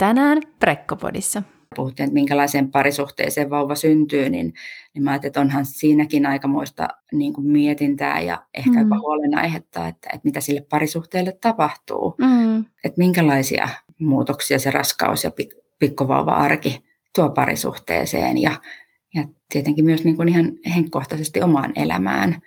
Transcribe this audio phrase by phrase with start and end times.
[0.00, 1.42] Tänään Prekkopodissa.
[1.76, 4.54] Puhuttiin, että minkälaiseen parisuhteeseen vauva syntyy, niin,
[4.94, 8.78] niin mä ajattelin, että onhan siinäkin aikamoista niin kuin mietintää ja ehkä mm.
[8.78, 12.14] jopa huolenaihetta, että, että mitä sille parisuhteelle tapahtuu.
[12.18, 12.58] Mm.
[12.58, 13.68] Että minkälaisia
[13.98, 15.30] muutoksia se raskaus ja
[15.78, 18.50] pikkuvauva-arki tuo parisuhteeseen ja,
[19.14, 22.42] ja tietenkin myös niin kuin ihan henkkohtaisesti omaan elämään.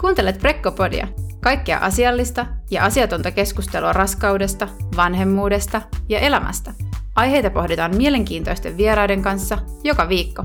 [0.00, 1.08] Kuuntelet Prekkopodia,
[1.42, 6.74] kaikkea asiallista ja asiatonta keskustelua raskaudesta, vanhemmuudesta ja elämästä.
[7.16, 10.44] Aiheita pohditaan mielenkiintoisten vieraiden kanssa joka viikko.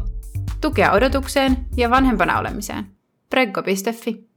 [0.62, 2.86] Tukea odotukseen ja vanhempana olemiseen.
[3.30, 4.28] Preggo.fi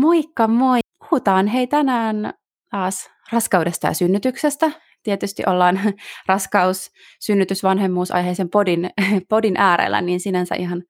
[0.00, 0.80] Moikka moi!
[0.98, 2.34] Puhutaan hei tänään
[2.70, 4.70] taas raskaudesta ja synnytyksestä.
[5.02, 5.80] Tietysti ollaan
[6.28, 8.90] raskaus, synnytys, vanhemmuus aiheisen podin,
[9.28, 10.82] podin äärellä, niin sinänsä ihan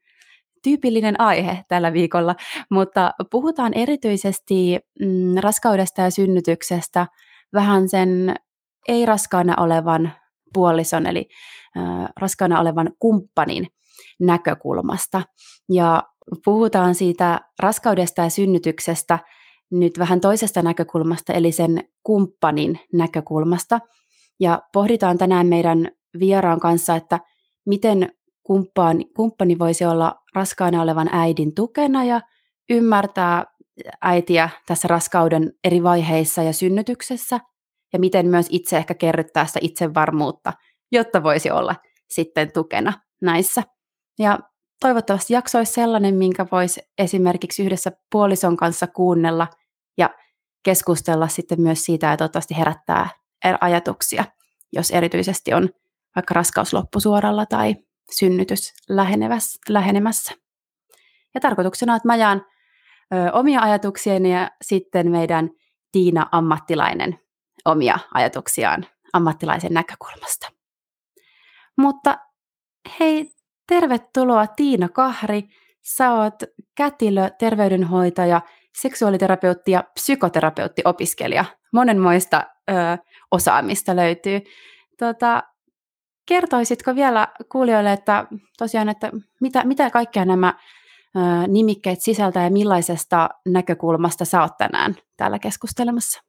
[0.63, 2.35] tyypillinen aihe tällä viikolla,
[2.71, 7.07] mutta puhutaan erityisesti mm, raskaudesta ja synnytyksestä
[7.53, 8.35] vähän sen
[8.89, 10.13] ei-raskaana olevan
[10.55, 11.29] puolison, eli
[12.21, 13.67] raskaana olevan kumppanin
[14.21, 15.23] näkökulmasta.
[15.69, 16.03] Ja
[16.45, 19.19] puhutaan siitä raskaudesta ja synnytyksestä
[19.71, 23.81] nyt vähän toisesta näkökulmasta, eli sen kumppanin näkökulmasta.
[24.41, 25.89] Ja pohditaan tänään meidän
[26.21, 27.21] vieraan kanssa, että
[27.67, 32.21] miten kumppani, kumppani voisi olla raskaana olevan äidin tukena ja
[32.71, 33.45] ymmärtää
[34.03, 37.41] äitiä tässä raskauden eri vaiheissa ja synnytyksessä,
[37.93, 40.53] ja miten myös itse ehkä kerryttää sitä itsevarmuutta,
[40.93, 41.75] jotta voisi olla
[42.09, 43.63] sitten tukena näissä.
[44.19, 44.39] Ja
[44.81, 49.49] toivottavasti jakso olisi sellainen, minkä voisi esimerkiksi yhdessä puolison kanssa kuunnella
[49.99, 50.11] ja
[50.65, 53.09] keskustella sitten myös siitä ja toivottavasti herättää
[53.61, 54.25] ajatuksia,
[54.73, 55.69] jos erityisesti on
[56.17, 57.75] vaikka raskaus loppusuoralla tai
[58.19, 58.73] synnytys
[59.69, 60.33] lähenemässä.
[61.35, 62.47] Ja tarkoituksena on, että mä jaan
[63.15, 65.51] ö, omia ajatuksiani ja sitten meidän
[65.93, 67.19] Tiina ammattilainen
[67.65, 70.49] omia ajatuksiaan ammattilaisen näkökulmasta.
[71.77, 72.19] Mutta
[73.01, 73.31] hei,
[73.69, 75.43] tervetuloa Tiina Kahri.
[75.83, 76.35] Sä oot
[76.75, 78.41] kätilö, terveydenhoitaja,
[78.75, 81.45] seksuaaliterapeutti ja psykoterapeutti-opiskelija.
[81.73, 82.73] Monenmoista ö,
[83.31, 84.41] osaamista löytyy.
[84.99, 85.43] Tota,
[86.27, 88.27] kertoisitko vielä kuulijoille, että
[88.59, 89.11] tosiaan, että
[89.41, 90.55] mitä, mitä kaikkea nämä
[91.17, 96.23] ö, nimikkeet sisältää ja millaisesta näkökulmasta sä oot tänään täällä keskustelemassa?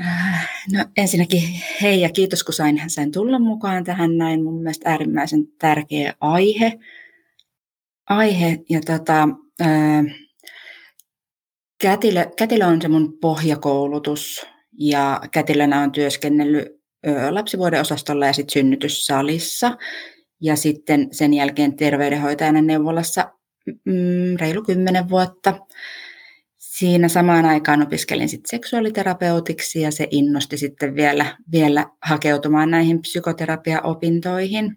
[0.00, 1.42] Äh, no ensinnäkin
[1.82, 4.44] hei ja kiitos kun sain, sain tulla mukaan tähän näin.
[4.44, 6.78] Mun mielestä äärimmäisen tärkeä aihe.
[8.08, 9.28] aihe ja tota,
[9.60, 10.04] ää,
[11.80, 14.46] kätilö, kätilö on se mun pohjakoulutus
[14.78, 16.75] ja kätilönä on työskennellyt
[17.30, 19.76] lapsivuoden osastolla ja sitten synnytyssalissa.
[20.40, 23.32] Ja sitten sen jälkeen terveydenhoitajana neuvolassa
[23.84, 25.54] mm, reilu kymmenen vuotta.
[26.58, 34.76] Siinä samaan aikaan opiskelin sitten seksuaaliterapeutiksi ja se innosti sitten vielä, vielä hakeutumaan näihin psykoterapiaopintoihin.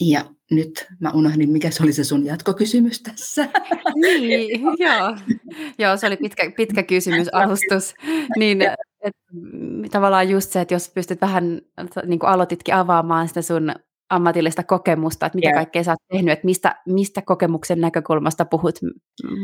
[0.00, 3.48] Ja nyt mä unohdin, mikä se oli se sun jatkokysymys tässä.
[3.94, 5.16] Niin, joo.
[5.78, 7.94] joo, se oli pitkä, pitkä kysymys, alustus.
[8.36, 8.58] Niin,
[9.06, 9.16] et,
[9.90, 11.60] tavallaan just se, että jos pystyt vähän,
[12.06, 13.72] niin kuin aloititkin avaamaan sitä sun
[14.10, 15.56] ammatillista kokemusta, että mitä yeah.
[15.56, 18.78] kaikkea sä oot tehnyt, että mistä, mistä kokemuksen näkökulmasta puhut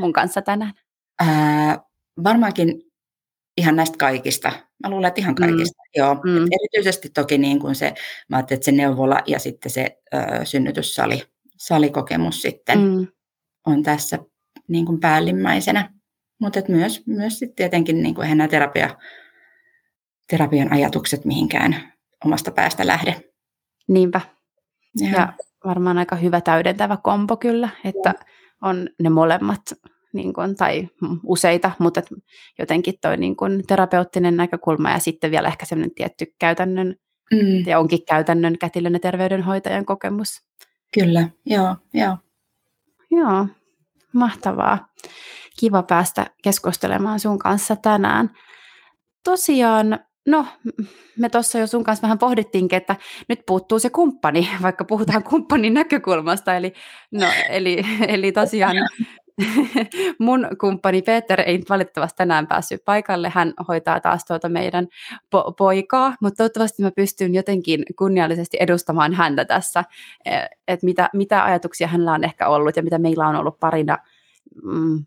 [0.00, 0.72] mun kanssa tänään?
[1.20, 1.82] Ää,
[2.24, 2.82] varmaankin
[3.56, 4.52] ihan näistä kaikista.
[4.82, 5.46] Mä luulen, että ihan mm.
[5.46, 6.02] kaikista, mm.
[6.02, 6.14] joo.
[6.14, 6.46] Mm.
[6.52, 7.94] erityisesti toki niin kuin se,
[8.28, 11.22] mä ajattelin, että se neuvola ja sitten se ö, synnytyssali,
[11.56, 13.06] salikokemus sitten mm.
[13.66, 14.18] on tässä
[14.68, 15.90] niin kuin päällimmäisenä.
[16.40, 18.96] Mutta myös, myös sitten tietenkin niin kuin terapia,
[20.32, 21.92] terapian ajatukset mihinkään
[22.24, 23.24] omasta päästä lähde.
[23.88, 24.20] Niinpä.
[25.00, 25.32] Ja, ja
[25.64, 28.24] varmaan aika hyvä täydentävä kompo kyllä, että ja.
[28.62, 29.60] on ne molemmat
[30.12, 30.88] niin kuin, tai
[31.24, 32.02] useita, mutta
[32.58, 36.96] jotenkin toi niin kuin, terapeuttinen näkökulma ja sitten vielä ehkä semmoinen tietty käytännön,
[37.32, 37.66] mm.
[37.66, 40.42] ja onkin käytännön kätilön ja terveydenhoitajan kokemus.
[40.94, 42.16] Kyllä, joo, joo.
[43.10, 43.46] Joo,
[44.12, 44.88] mahtavaa.
[45.60, 48.30] Kiva päästä keskustelemaan sun kanssa tänään.
[49.24, 50.46] Tosiaan No,
[51.18, 52.96] me tuossa jo sun kanssa vähän pohdittiinkin, että
[53.28, 56.56] nyt puuttuu se kumppani, vaikka puhutaan kumppanin näkökulmasta.
[56.56, 56.72] Eli,
[57.10, 58.76] no, eli, eli tosiaan
[60.18, 63.32] mun kumppani Peter ei valitettavasti tänään päässyt paikalle.
[63.34, 64.86] Hän hoitaa taas tuota meidän
[65.36, 69.84] po- poikaa, mutta toivottavasti mä pystyn jotenkin kunniallisesti edustamaan häntä tässä,
[70.24, 70.36] e,
[70.68, 73.98] että mitä, mitä ajatuksia hänellä on ehkä ollut ja mitä meillä on ollut parina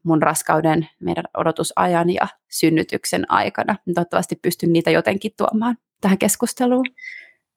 [0.04, 3.76] mun raskauden, meidän odotusajan ja synnytyksen aikana.
[3.96, 6.86] Toivottavasti pystyn niitä jotenkin tuomaan tähän keskusteluun.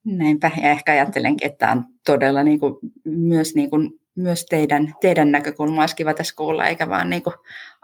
[0.05, 2.75] Näinpä, ja ehkä ajattelenkin, että tämä on todella niin kuin,
[3.05, 7.35] myös niin kuin myös teidän, teidän näkökulmaa olisi kiva tässä kuulla, eikä vaan niin kuin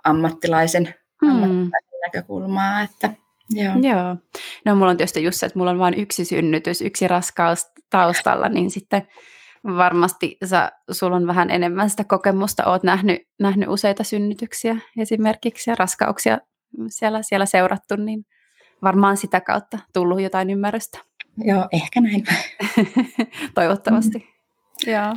[0.05, 1.31] ammattilaisen, hmm.
[1.31, 2.83] ammattilaisen näkökulmaa.
[2.83, 3.11] Että,
[3.51, 3.75] joo.
[3.83, 4.17] joo.
[4.65, 8.49] No mulla on tietysti just se, että mulla on vain yksi synnytys, yksi raskaus taustalla,
[8.49, 9.09] niin sitten
[9.65, 15.77] varmasti sä, sulla on vähän enemmän sitä kokemusta, oot nähnyt, nähnyt useita synnytyksiä esimerkiksi ja
[15.79, 16.39] raskauksia
[16.89, 18.27] siellä, siellä seurattu, niin
[18.83, 20.99] varmaan sitä kautta tullut jotain ymmärrystä.
[21.39, 22.25] Joo, ehkä näin.
[23.55, 24.19] Toivottavasti.
[24.19, 24.93] Mm.
[24.93, 25.15] Joo.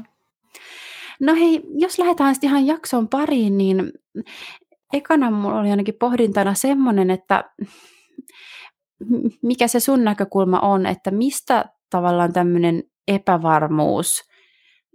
[1.19, 3.91] No hei, jos lähdetään sitten ihan jakson pariin, niin
[4.93, 7.43] ekana mulla oli ainakin pohdintana semmoinen, että
[9.41, 14.23] mikä se sun näkökulma on, että mistä tavallaan tämmöinen epävarmuus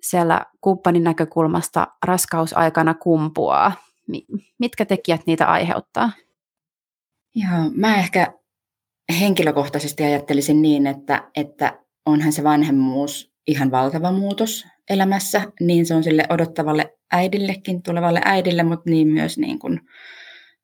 [0.02, 3.72] siellä kumppanin näkökulmasta raskausaikana kumpuaa?
[4.58, 6.10] Mitkä tekijät niitä aiheuttaa?
[7.34, 8.32] Joo, mä ehkä
[9.20, 16.04] henkilökohtaisesti ajattelisin niin, että, että onhan se vanhemmuus ihan valtava muutos elämässä, niin se on
[16.04, 19.80] sille odottavalle äidillekin, tulevalle äidille, mutta niin myös niin kuin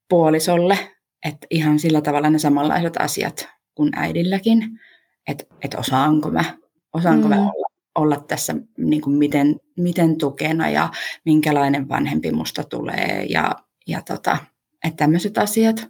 [0.08, 0.78] puolisolle,
[1.24, 4.80] että ihan sillä tavalla ne samanlaiset asiat kuin äidilläkin,
[5.28, 6.44] että, että osaanko mä,
[6.92, 7.34] osaanko mm.
[7.34, 7.67] mä olla,
[7.98, 10.90] olla tässä niin kuin miten, miten tukena ja
[11.24, 13.56] minkälainen vanhempi musta tulee ja,
[13.86, 14.38] ja tota,
[14.84, 15.88] että tämmöiset asiat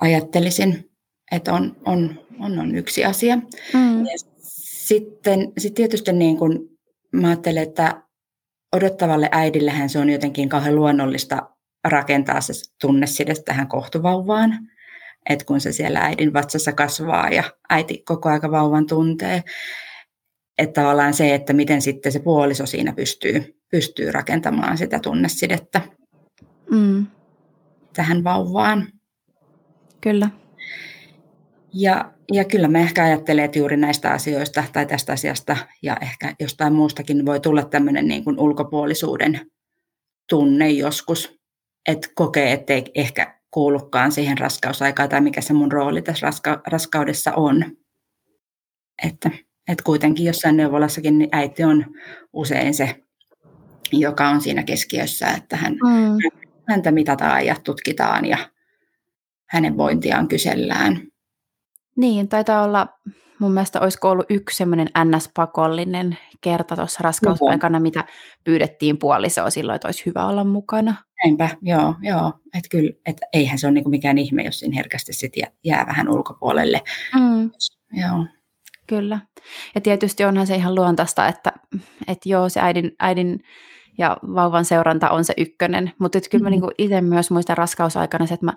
[0.00, 0.90] ajattelisin,
[1.32, 3.36] että on, on, on, on yksi asia.
[3.74, 4.04] Mm.
[4.04, 6.68] Ja sitten sit tietysti niin kun
[7.12, 8.02] mä ajattelen, että
[8.72, 11.50] odottavalle äidillähän se on jotenkin kauhean luonnollista
[11.84, 14.58] rakentaa se tunneside tähän kohtuvauvaan.
[15.28, 19.42] Että kun se siellä äidin vatsassa kasvaa ja äiti koko aika vauvan tuntee,
[20.58, 25.80] että tavallaan se, että miten sitten se puoliso siinä pystyy, pystyy rakentamaan sitä tunnesidettä
[26.70, 27.06] mm.
[27.92, 28.86] tähän vauvaan.
[30.00, 30.30] Kyllä.
[31.72, 36.34] Ja, ja kyllä mä ehkä ajattelen, että juuri näistä asioista tai tästä asiasta ja ehkä
[36.40, 39.40] jostain muustakin voi tulla tämmöinen niin kuin ulkopuolisuuden
[40.28, 41.40] tunne joskus,
[41.88, 47.32] että kokee, ettei ehkä kuulukaan siihen raskausaikaan tai mikä se mun rooli tässä raska- raskaudessa
[47.32, 47.64] on.
[49.04, 49.30] Että,
[49.68, 51.84] että kuitenkin jossain neuvolassakin niin äiti on
[52.32, 53.04] usein se,
[53.92, 56.40] joka on siinä keskiössä, että hän, mm.
[56.68, 58.38] häntä mitataan ja tutkitaan ja
[59.50, 61.00] hänen vointiaan kysellään.
[61.96, 62.88] Niin, taitaa olla,
[63.38, 68.04] mun mielestä olisiko ollut yksi semmoinen NS-pakollinen kerta tuossa raskausaikana, mitä
[68.44, 70.94] pyydettiin puolisoa silloin, että olisi hyvä olla mukana.
[71.24, 72.32] Näinpä, joo, joo.
[72.54, 75.32] Että kyllä, että eihän se ole niinku mikään ihme, jos siinä herkästi sit
[75.64, 76.82] jää vähän ulkopuolelle.
[77.14, 77.50] Mm.
[77.92, 78.26] Joo.
[78.86, 79.18] Kyllä.
[79.74, 81.52] Ja tietysti onhan se ihan luontaista, että,
[82.08, 83.40] että joo, se äidin, äidin
[83.98, 85.92] ja vauvan seuranta on se ykkönen.
[85.98, 86.60] Mutta kyllä mä mm-hmm.
[86.60, 88.54] niinku itse myös muistan raskausaikana että mä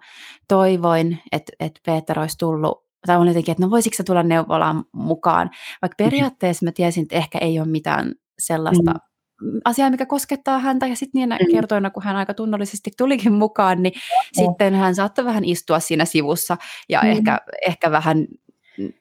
[0.47, 4.83] toivoin, että, että Peter olisi tullut tai on jotenkin, että no voisiko se tulla neuvolaan
[4.94, 5.50] mukaan.
[5.81, 6.12] Vaikka mm-hmm.
[6.12, 9.59] periaatteessa mä tiesin, että ehkä ei ole mitään sellaista mm.
[9.65, 10.88] asiaa, mikä koskettaa häntä.
[10.88, 11.51] Ja sitten niin mm.
[11.51, 14.45] kertoina, kun hän aika tunnollisesti tulikin mukaan, niin mm.
[14.45, 16.57] sitten hän saattoi vähän istua siinä sivussa
[16.89, 17.09] ja mm.
[17.09, 17.38] ehkä,
[17.68, 18.27] ehkä vähän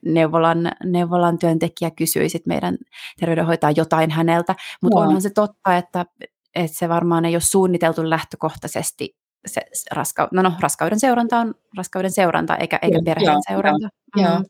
[0.05, 2.76] neuvolan, neuvolan työntekijä kysyi sit meidän
[3.20, 6.06] terveydenhoitaja jotain häneltä, mutta onhan se totta, että,
[6.55, 12.12] että se varmaan ei ole suunniteltu lähtökohtaisesti se raska, no, no, raskauden seuranta on raskauden
[12.12, 13.88] seuranta eikä, eikä perheen joo, seuranta.
[14.17, 14.44] Joo, mm.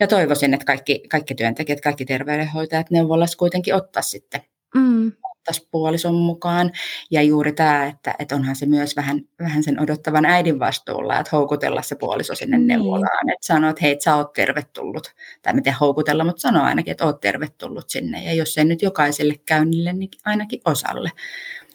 [0.00, 4.40] Ja toivoisin, että kaikki, kaikki työntekijät, kaikki terveydenhoitajat neuvolassa kuitenkin ottaa sitten.
[4.74, 5.12] Mm
[5.42, 6.72] ottaisi puolison mukaan.
[7.10, 11.36] Ja juuri tämä, että, että onhan se myös vähän, vähän sen odottavan äidin vastuulla, että
[11.36, 12.66] houkutella se puoliso sinne mm.
[12.66, 13.30] neuvolaan.
[13.30, 15.14] Että sanoa, että hei, sä oot tervetullut.
[15.42, 18.24] Tai miten houkutella, mutta sanoa ainakin, että oot tervetullut sinne.
[18.24, 21.10] Ja jos ei nyt jokaiselle käynnille, niin ainakin osalle.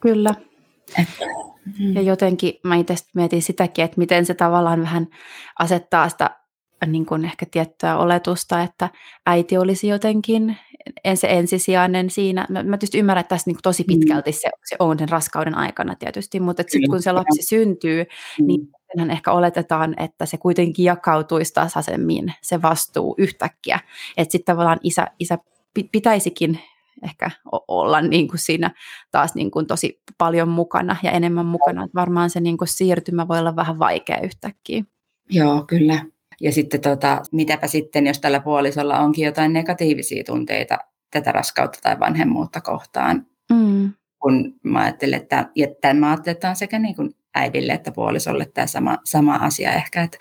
[0.01, 0.35] Kyllä.
[1.01, 1.25] Että,
[1.79, 1.95] mm.
[1.95, 5.07] Ja jotenkin mä itse mietin sitäkin, että miten se tavallaan vähän
[5.59, 6.29] asettaa sitä
[6.85, 8.89] niin kuin ehkä tiettyä oletusta, että
[9.25, 10.57] äiti olisi jotenkin
[11.03, 12.45] en se ensisijainen siinä.
[12.49, 13.87] Mä, mä tietysti ymmärrän, että tässä niin tosi mm.
[13.87, 18.05] pitkälti se, se on sen raskauden aikana tietysti, mutta sitten kun se lapsi syntyy,
[18.41, 18.61] niin
[18.97, 19.09] mm.
[19.09, 23.79] ehkä oletetaan, että se kuitenkin jakautuisi tasaisemmin se vastuu yhtäkkiä.
[24.17, 25.37] Että sitten tavallaan isä, isä
[25.91, 26.59] pitäisikin
[27.03, 27.31] ehkä
[27.67, 28.71] olla niin kuin siinä
[29.11, 31.83] taas niin kuin tosi paljon mukana ja enemmän mukana.
[31.83, 34.83] Että varmaan se niin kuin siirtymä voi olla vähän vaikea yhtäkkiä.
[35.29, 36.05] Joo, kyllä.
[36.41, 40.77] Ja sitten tota, mitäpä sitten, jos tällä puolisolla onkin jotain negatiivisia tunteita
[41.11, 43.25] tätä raskautta tai vanhemmuutta kohtaan.
[43.51, 43.93] Mm.
[44.19, 48.97] Kun mä ajattelen, että, ja tämä ajattelen, sekä niin kuin äidille että puolisolle tämä sama,
[49.05, 50.17] sama asia ehkä, että,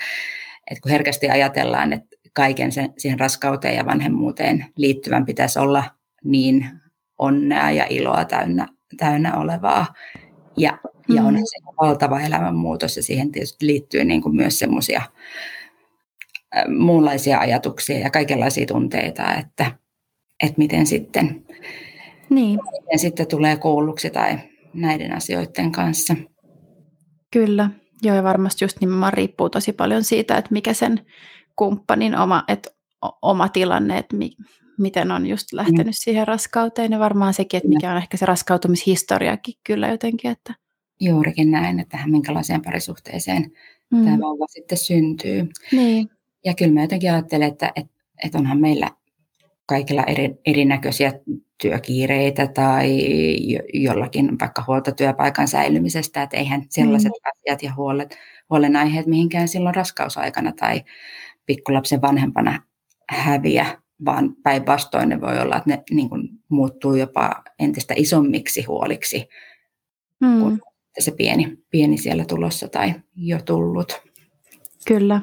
[0.70, 5.85] että kun herkästi ajatellaan, että kaiken sen, siihen raskauteen ja vanhemmuuteen liittyvän pitäisi olla
[6.25, 6.66] niin
[7.18, 9.94] onnea ja iloa täynnä, täynnä olevaa.
[10.56, 11.40] Ja, ja on mm.
[11.44, 15.02] se valtava elämänmuutos ja siihen tietysti liittyy niin kuin myös semmoisia
[16.79, 19.73] muunlaisia ajatuksia ja kaikenlaisia tunteita, että,
[20.43, 21.47] että miten sitten
[22.31, 22.59] Niin.
[22.93, 24.38] Ja sitten tulee kuulluksi tai
[24.75, 26.15] näiden asioiden kanssa.
[27.33, 27.71] Kyllä,
[28.03, 31.07] joo ja varmasti just nimenomaan riippuu tosi paljon siitä, että mikä sen
[31.57, 32.71] kumppanin oma, että
[33.23, 34.31] oma tilanne, että mi,
[34.79, 35.93] miten on just lähtenyt mm.
[35.93, 40.31] siihen raskauteen ja varmaan sekin, että mikä on ehkä se raskautumishistoriakin kyllä jotenkin.
[40.31, 40.55] Että...
[41.00, 43.53] Juurikin näin, että minkälaiseen parisuhteeseen
[43.91, 44.05] mm.
[44.05, 45.49] tämä vauva sitten syntyy.
[45.73, 46.09] Niin.
[46.47, 48.91] Ja kyllä mä jotenkin ajattelen, että, että, että onhan meillä
[49.67, 51.12] kaikilla eri, erinäköisiä
[51.61, 52.99] työkiireitä tai
[53.75, 57.31] jollakin vaikka huoltotyöpaikan säilymisestä, että eihän sellaiset mm.
[57.31, 58.19] asiat ja huolet,
[58.50, 60.85] huolenaiheet mihinkään silloin raskausaikana tai
[61.47, 62.62] pikkulapsen vanhempana
[63.11, 63.67] häviä,
[64.05, 69.29] vaan päinvastoin ne voi olla, että ne niin kuin, muuttuu jopa entistä isommiksi huoliksi,
[70.21, 70.41] mm.
[70.41, 70.61] kun
[70.99, 74.03] se pieni, pieni siellä tulossa tai jo tullut.
[74.87, 75.21] Kyllä.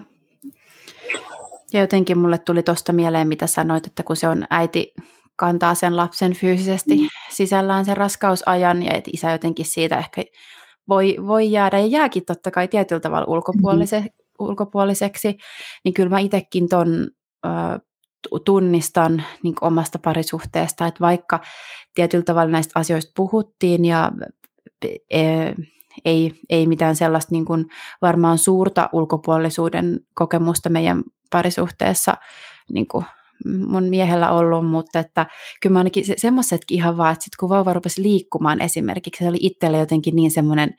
[1.74, 4.94] Ja jotenkin mulle tuli tuosta mieleen, mitä sanoit, että kun se on äiti
[5.36, 7.08] kantaa sen lapsen fyysisesti mm.
[7.32, 10.24] sisällään sen raskausajan ja että isä jotenkin siitä ehkä
[10.89, 14.08] voi, voi jäädä ja jääkin totta kai tietyllä tavalla ulkopuolise, mm.
[14.39, 15.38] ulkopuoliseksi,
[15.84, 17.08] niin kyllä mä itsekin ton
[17.46, 17.50] ö,
[18.46, 21.39] tunnistan niin omasta parisuhteesta, että vaikka
[21.94, 24.12] tietyllä tavalla näistä asioista puhuttiin ja
[25.10, 25.24] e,
[26.06, 27.65] ei, ei mitään sellaista niin kuin
[28.01, 31.03] varmaan suurta ulkopuolisuuden kokemusta meidän
[31.34, 32.18] parisuhteessa
[32.74, 33.06] niin kuin
[33.68, 35.25] mun miehellä ollut, mutta että
[35.62, 39.30] kyllä mä ainakin se, semmoisetkin ihan vaan, että sit kun vauva rupesi liikkumaan esimerkiksi, se
[39.30, 40.75] oli itselle jotenkin niin semmoinen,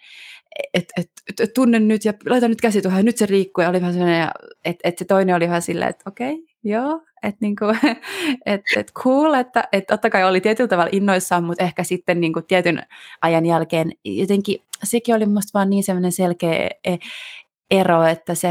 [0.75, 3.81] että et, et, tunnen nyt ja laita nyt käsi tuohon nyt se riikkuu ja oli
[3.81, 4.29] vähän semmoinen,
[4.65, 7.65] että et se toinen oli vähän silleen, että okei, okay, joo, että niinku,
[8.47, 12.43] et, et cool, että et totta kai oli tietyllä tavalla innoissaan, mutta ehkä sitten niinku
[12.43, 12.83] tietyn
[13.23, 16.97] ajan jälkeen jotenkin sekin oli musta vaan niin semmoinen selkeä e,
[17.71, 18.49] ero, että se,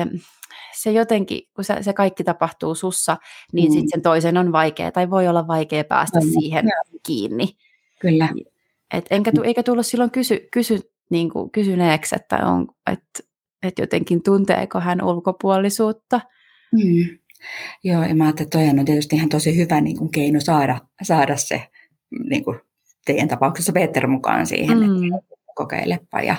[0.76, 3.18] se jotenkin, kun se, se kaikki tapahtuu sussa,
[3.54, 3.74] niin mm.
[3.74, 6.32] sitten sen toisen on vaikea tai voi olla vaikea päästä Aina.
[6.32, 7.00] siihen ja.
[7.06, 7.48] kiinni.
[8.00, 8.30] Kyllä.
[8.94, 13.20] Et enkä, eikä tullut silloin kysy, kysy, niin kuin kysyneeksi, että, on, että,
[13.64, 16.22] että jotenkin tunteeko hän ulkopuolisuutta.
[16.72, 17.18] Mm.
[17.84, 20.82] Joo, ja mä ajattelin, että toi on tietysti ihan tosi hyvä niin kuin keino saada,
[21.02, 21.68] saada se
[22.30, 22.60] niin kuin
[23.06, 25.04] teidän tapauksessa Peter mukaan siihen, mm.
[25.04, 26.36] että kokeilepa ja,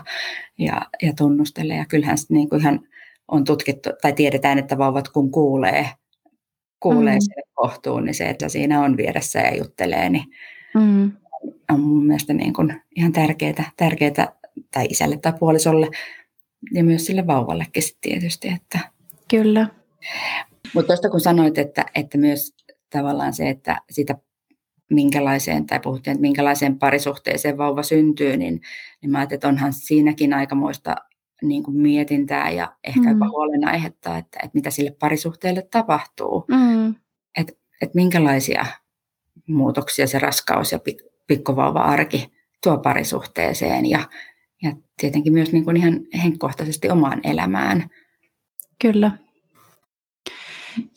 [0.58, 1.74] ja, ja tunnustele.
[1.74, 2.80] Ja kyllähän niin kuin ihan
[3.28, 5.90] on tutkittu, tai tiedetään, että vauvat kun kuulee,
[6.80, 7.20] kuulee mm.
[7.20, 10.24] sen kohtuun, niin se, että siinä on vieressä ja juttelee, niin
[10.74, 11.12] mm.
[11.70, 14.32] on mun mielestä niin kuin ihan tärkeää, tärkeää
[14.70, 15.88] tai isälle tai puolisolle
[16.72, 18.48] ja myös sille vauvallekin tietysti.
[18.48, 18.78] Että.
[19.30, 19.68] Kyllä.
[20.74, 22.54] Mutta tuosta kun sanoit, että, että myös
[22.90, 24.14] tavallaan se, että sitä
[24.90, 28.60] minkälaiseen, tai puhuttiin, että minkälaiseen parisuhteeseen vauva syntyy, niin,
[29.02, 30.94] niin mä ajattelin, että onhan siinäkin aikamoista
[31.44, 33.08] niin kuin mietintää ja ehkä mm.
[33.08, 36.44] jopa huolenaihetta, että, että mitä sille parisuhteelle tapahtuu.
[36.48, 36.94] Mm.
[37.38, 38.66] Että että minkälaisia
[39.48, 40.78] muutoksia se raskaus ja
[41.26, 42.32] pikkuvauva-arki
[42.62, 44.08] tuo parisuhteeseen ja,
[44.62, 47.90] ja tietenkin myös niin kuin ihan henkkohtaisesti omaan elämään.
[48.82, 49.10] Kyllä.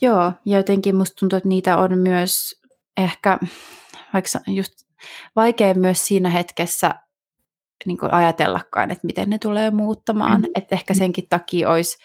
[0.01, 2.61] Joo, ja jotenkin musta tuntuu, että niitä on myös
[2.97, 3.39] ehkä
[4.13, 4.73] vaikka just
[5.35, 6.95] vaikea myös siinä hetkessä
[7.85, 10.41] niin kuin ajatellakaan, että miten ne tulee muuttamaan.
[10.41, 10.47] Mm.
[10.55, 11.97] Että ehkä senkin takia olisi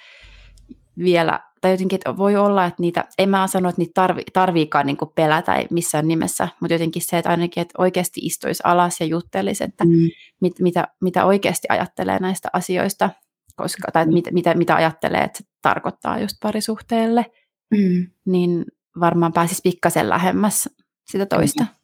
[0.98, 4.86] vielä, tai jotenkin, että voi olla, että niitä, en mä sano, että niitä tarvi, tarviikaan
[4.86, 9.64] niin pelätä missään nimessä, mutta jotenkin se, että ainakin, että oikeasti istuisi alas ja juttelisi,
[9.64, 10.08] että mm.
[10.40, 13.10] mit, mitä, mitä oikeasti ajattelee näistä asioista,
[13.56, 17.26] koska, tai mitä, mitä, mitä ajattelee, että se tarkoittaa just parisuhteelle,
[17.70, 18.06] mm.
[18.26, 18.64] niin
[19.00, 20.68] varmaan pääsisi pikkasen lähemmäs
[21.10, 21.62] sitä toista.
[21.62, 21.81] Mm.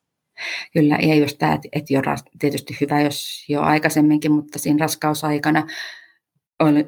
[0.72, 1.58] Kyllä, ja just tämä,
[1.90, 2.02] jo
[2.38, 5.66] tietysti hyvä, jos jo aikaisemminkin, mutta siinä raskausaikana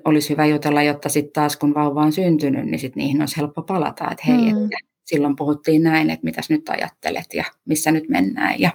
[0.05, 3.63] olisi hyvä jutella, jotta sitten taas kun vauva on syntynyt, niin sitten niihin olisi helppo
[3.63, 4.65] palata, että hei, mm.
[4.65, 8.61] että silloin puhuttiin näin, että mitäs nyt ajattelet ja missä nyt mennään.
[8.61, 8.71] Ja,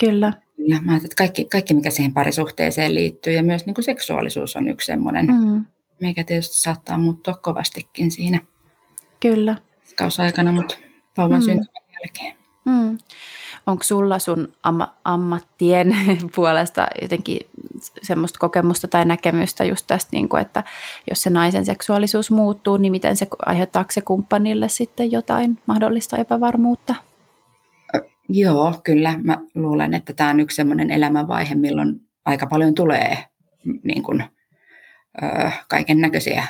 [0.00, 0.32] Kyllä.
[0.68, 4.68] Ja mä että kaikki, kaikki, mikä siihen parisuhteeseen liittyy ja myös niin kuin seksuaalisuus on
[4.68, 5.64] yksi semmoinen, mm.
[6.00, 8.40] mikä tietysti saattaa muuttua kovastikin siinä.
[9.20, 9.56] Kyllä.
[9.96, 10.76] Kausaikana, mutta
[11.16, 11.44] vauvan mm.
[11.44, 12.41] syntymän jälkeen.
[12.64, 12.98] Mm.
[13.66, 15.96] Onko sulla sun amma, ammattien
[16.36, 17.40] puolesta jotenkin
[18.02, 20.64] semmoista kokemusta tai näkemystä just tästä, niin kuin, että
[21.10, 26.94] jos se naisen seksuaalisuus muuttuu, niin miten se aiheuttaako se kumppanille sitten jotain mahdollista epävarmuutta?
[28.28, 29.14] Joo, kyllä.
[29.22, 33.18] Mä luulen, että tämä on yksi semmoinen elämänvaihe, milloin aika paljon tulee
[33.82, 34.24] niin kuin,
[35.68, 36.44] kaiken näköisiä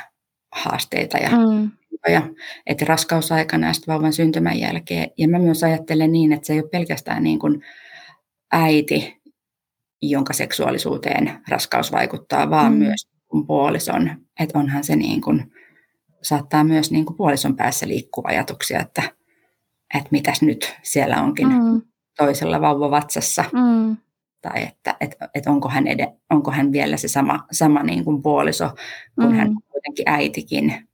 [0.52, 1.70] haasteita ja mm
[2.10, 2.22] ja
[2.66, 5.10] että raskausaikana ja vauvan syntymän jälkeen.
[5.18, 7.64] Ja mä myös ajattelen niin, että se ei ole pelkästään niin kuin
[8.52, 9.22] äiti,
[10.02, 12.78] jonka seksuaalisuuteen raskaus vaikuttaa, vaan mm.
[12.78, 13.08] myös
[13.46, 14.10] puolison.
[14.40, 15.52] Että onhan se niin kuin,
[16.22, 19.02] saattaa myös niin kuin puolison päässä liikkua ajatuksia, että,
[19.94, 21.82] että mitäs nyt siellä onkin mm.
[22.16, 23.44] toisella vauva vatsassa.
[23.52, 23.96] Mm.
[24.42, 28.22] Tai että et, et onko, hän ed- onko hän vielä se sama, sama niin kuin
[28.22, 28.70] puoliso,
[29.14, 29.36] kun mm.
[29.36, 30.88] hän on kuitenkin äitikin.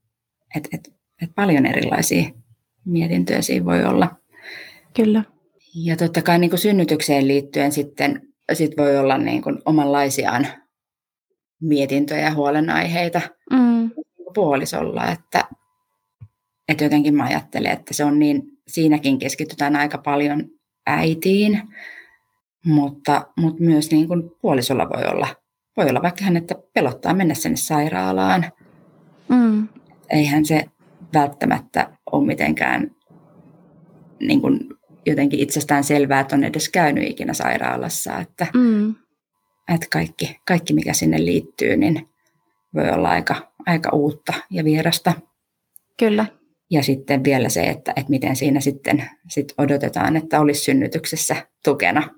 [0.57, 2.31] Et, et, et paljon erilaisia
[2.85, 4.17] mietintöjä siinä voi olla.
[4.97, 5.25] Kyllä.
[5.75, 10.47] Ja totta kai niin kuin synnytykseen liittyen sitten sit voi olla niin kuin omanlaisiaan
[11.61, 13.21] mietintöjä ja huolenaiheita
[13.53, 13.91] mm.
[14.35, 15.45] puolisolla, että,
[16.69, 20.45] että jotenkin mä ajattelen, että se on niin, siinäkin keskitytään aika paljon
[20.87, 21.63] äitiin,
[22.65, 25.29] mutta, mutta myös niin kuin puolisolla voi olla,
[25.77, 28.45] voi olla vaikka että pelottaa mennä sinne sairaalaan.
[29.29, 29.69] Mm.
[30.11, 30.65] Eihän se
[31.15, 32.91] välttämättä ole mitenkään
[34.21, 34.61] niin kuin
[35.07, 38.19] jotenkin itsestään selvää, että on edes käynyt ikinä sairaalassa.
[38.19, 38.95] Että, mm.
[39.75, 42.09] että kaikki, kaikki, mikä sinne liittyy, niin
[42.75, 45.13] voi olla aika, aika uutta ja vierasta.
[45.99, 46.27] Kyllä.
[46.71, 52.09] Ja sitten vielä se, että, että miten siinä sitten sit odotetaan, että olisi synnytyksessä tukena.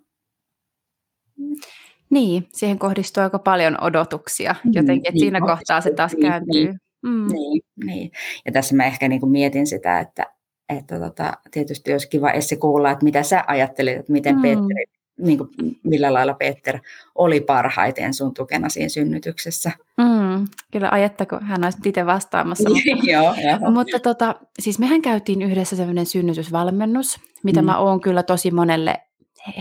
[2.11, 6.65] Niin, siihen kohdistuu aika paljon odotuksia mm, jotenkin, että niin, siinä kohtaa se taas kääntyy.
[6.65, 7.27] Niin, mm.
[7.33, 8.11] niin, niin.
[8.47, 10.27] Ja tässä mä ehkä niin kuin mietin sitä, että,
[10.69, 14.43] että tota, tietysti olisi kiva Essi kuulla, että mitä sä ajattelit, että miten mm.
[14.43, 14.85] Petteri,
[15.19, 15.51] niin kuin,
[15.85, 16.79] millä lailla Peter
[17.15, 19.73] oli parhaiten sun tukena siinä synnytyksessä.
[19.99, 22.71] Mm, kyllä ajattako hän olisi itse vastaamassa.
[22.71, 23.71] mutta, joo, joo.
[23.71, 27.67] mutta tota, siis mehän käytiin yhdessä sellainen synnytysvalmennus, mitä mm.
[27.67, 29.01] mä oon kyllä tosi monelle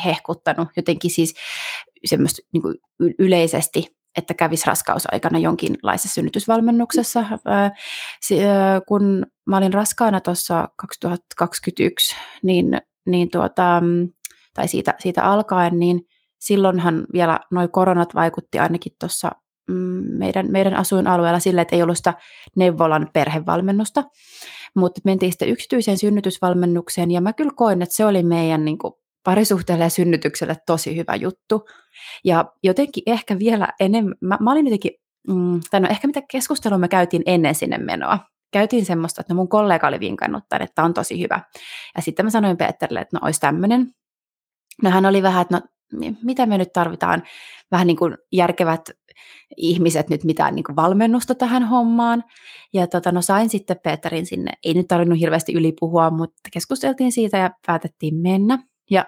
[0.06, 1.34] hehkuttanut jotenkin siis
[2.06, 2.76] semmoista niin kuin
[3.20, 7.26] yleisesti että kävisi raskausaikana jonkinlaisessa synnytysvalmennuksessa.
[8.88, 13.82] Kun mä olin raskaana tuossa 2021, niin, niin tuota,
[14.54, 16.02] tai siitä, siitä alkaen, niin
[16.40, 19.32] silloinhan vielä noin koronat vaikutti ainakin tuossa
[19.68, 22.14] mm, meidän, meidän asuinalueella sille, että ei ollut sitä
[22.56, 24.04] neuvolan perhevalmennusta,
[24.76, 28.94] mutta mentiin sitten yksityiseen synnytysvalmennukseen ja mä kyllä koin, että se oli meidän niin kuin,
[29.24, 31.66] parisuhteelle ja synnytykselle tosi hyvä juttu.
[32.24, 34.92] Ja jotenkin ehkä vielä enemmän, mä, mä olin jotenkin,
[35.28, 38.20] mm, tai no ehkä mitä keskustelua me käytiin ennen sinne menoa.
[38.52, 41.42] Käytiin semmoista, että no mun kollega oli vinkannut tämän, että on tosi hyvä.
[41.96, 43.88] Ja sitten mä sanoin Peterille, että no olisi tämmöinen.
[44.84, 45.62] No hän oli vähän, että no
[46.24, 47.24] mitä me nyt tarvitaan,
[47.72, 48.82] vähän niin kuin järkevät
[49.58, 52.24] ihmiset nyt mitään niin kuin valmennusta tähän hommaan.
[52.74, 57.38] Ja tota, no sain sitten Peterin sinne, ei nyt tarvinnut hirveästi ylipuhua, mutta keskusteltiin siitä
[57.38, 58.60] ja päätettiin mennä.
[58.90, 59.06] Ja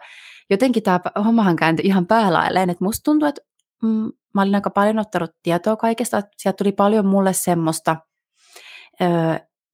[0.49, 3.41] jotenkin tämä hommahan kääntyi ihan päälailleen, että musta tuntuu, että
[3.83, 7.95] mm, mä olin aika paljon ottanut tietoa kaikesta, että sieltä tuli paljon mulle semmoista,
[9.01, 9.05] ö,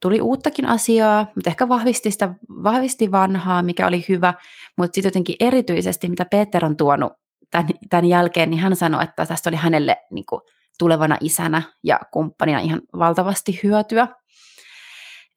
[0.01, 4.33] tuli uuttakin asiaa, mutta ehkä vahvisti, sitä, vahvisti vanhaa, mikä oli hyvä,
[4.77, 7.13] mutta sitten jotenkin erityisesti, mitä Peter on tuonut
[7.51, 10.41] tämän, tämän jälkeen, niin hän sanoi, että tästä oli hänelle niin kuin,
[10.79, 14.07] tulevana isänä ja kumppanina ihan valtavasti hyötyä.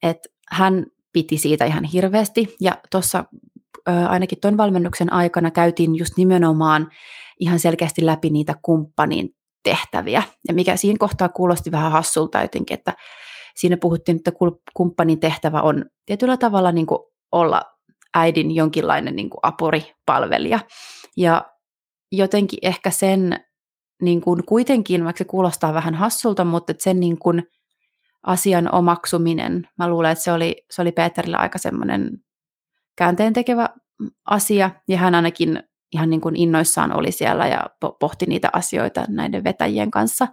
[0.03, 0.17] Et
[0.51, 2.55] hän piti siitä ihan hirveästi.
[2.59, 3.25] Ja tuossa
[3.85, 6.89] ainakin tuon valmennuksen aikana käytiin just nimenomaan
[7.39, 9.29] ihan selkeästi läpi niitä kumppanin
[9.63, 10.23] tehtäviä.
[10.47, 12.93] Ja mikä siinä kohtaa kuulosti vähän hassulta jotenkin, että
[13.55, 14.31] siinä puhuttiin, että
[14.73, 16.99] kumppanin tehtävä on tietyllä tavalla niin kuin
[17.31, 17.61] olla
[18.15, 20.59] äidin jonkinlainen niin kuin apuripalvelija.
[21.17, 21.45] Ja
[22.11, 23.39] jotenkin ehkä sen
[24.01, 27.43] niin kuin kuitenkin, vaikka se kuulostaa vähän hassulta, mutta sen niin kuin
[28.23, 32.09] asian omaksuminen, mä luulen, että se oli, se oli Peterille aika semmoinen
[32.95, 33.69] käänteen tekevä
[34.25, 39.43] asia, ja hän ainakin ihan niin kuin innoissaan oli siellä ja pohti niitä asioita näiden
[39.43, 40.27] vetäjien kanssa,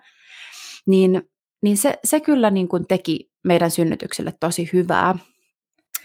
[0.86, 1.22] niin,
[1.62, 5.14] niin se, se kyllä niin kuin teki meidän synnytykselle tosi hyvää.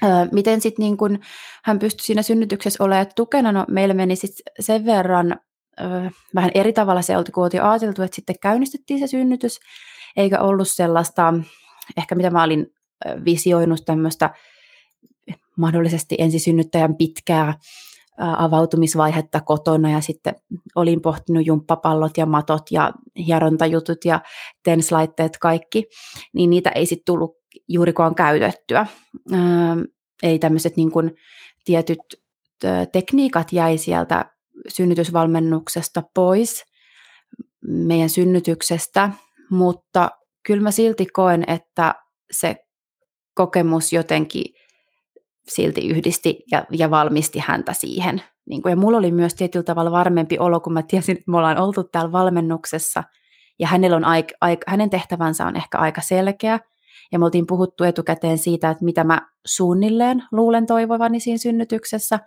[0.04, 1.20] Öö, miten sitten niin kuin
[1.64, 3.52] hän pystyi siinä synnytyksessä olemaan tukena?
[3.52, 5.40] No, meillä meni sit sen verran
[5.82, 9.60] öö, vähän eri tavalla se, kun oltiin ajateltu, että sitten käynnistettiin se synnytys,
[10.18, 11.34] eikä ollut sellaista,
[11.98, 12.68] ehkä mitä mä olin
[13.26, 14.30] visioinut tämmöistä
[15.58, 17.54] mahdollisesti ensisynnyttäjän pitkää
[18.18, 20.36] avautumisvaihetta kotona ja sitten
[20.76, 24.22] olin pohtinut jumppapallot ja matot ja hierontajutut ja
[24.64, 25.86] tenslaitteet kaikki,
[26.34, 27.38] niin niitä ei sitten tullut
[27.68, 28.88] juurikaan käytettyä.
[30.24, 31.12] Ei tämmöiset niin kuin
[31.66, 32.00] tietyt
[32.92, 34.26] tekniikat jäi sieltä
[34.68, 36.64] synnytysvalmennuksesta pois
[37.68, 39.10] meidän synnytyksestä,
[39.52, 40.10] mutta
[40.46, 41.96] kyllä mä silti koen, että
[42.32, 42.56] se
[43.36, 44.44] kokemus jotenkin
[45.48, 48.22] silti yhdisti ja, ja valmisti häntä siihen.
[48.50, 51.38] Niin kuin, ja mulla oli myös tietyllä tavalla varmempi olo, kun mä tiesin, että me
[51.38, 53.04] ollaan oltu täällä valmennuksessa,
[53.60, 56.60] ja hänellä on aik, aik, hänen tehtävänsä on ehkä aika selkeä,
[57.12, 62.20] ja me oltiin puhuttu etukäteen siitä, että mitä mä suunnilleen luulen toivovani siinä synnytyksessä,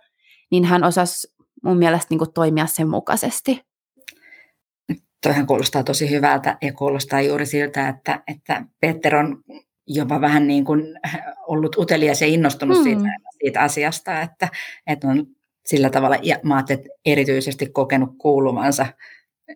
[0.51, 1.27] niin hän osasi
[1.63, 3.61] mun mielestä niin kuin toimia sen mukaisesti.
[5.23, 9.43] Toihan kuulostaa tosi hyvältä ja kuulostaa juuri siltä, että, että Peter on
[9.87, 10.99] jopa vähän niin kuin
[11.47, 12.83] ollut utelias ja innostunut mm.
[12.83, 13.01] siitä,
[13.41, 14.49] siitä asiasta, että,
[14.87, 15.27] että on
[15.65, 18.85] sillä tavalla, ja mä että erityisesti kokenut kuuluvansa,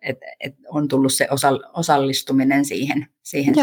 [0.01, 1.27] että et on tullut se
[1.73, 3.55] osallistuminen siihen, siihen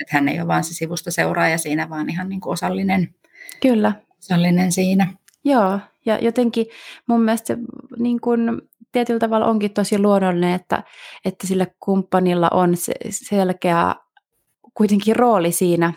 [0.00, 3.14] että hän ei ole vaan se sivusta seuraaja siinä, vaan ihan niin kuin osallinen,
[3.62, 3.92] Kyllä.
[4.18, 5.12] osallinen siinä.
[5.44, 6.66] Joo, ja jotenkin
[7.06, 7.58] mun mielestä se
[7.98, 10.82] niin kuin, tietyllä tavalla onkin tosi luonnollinen, että,
[11.24, 13.94] että sillä kumppanilla on se selkeä
[14.74, 15.92] kuitenkin rooli siinä,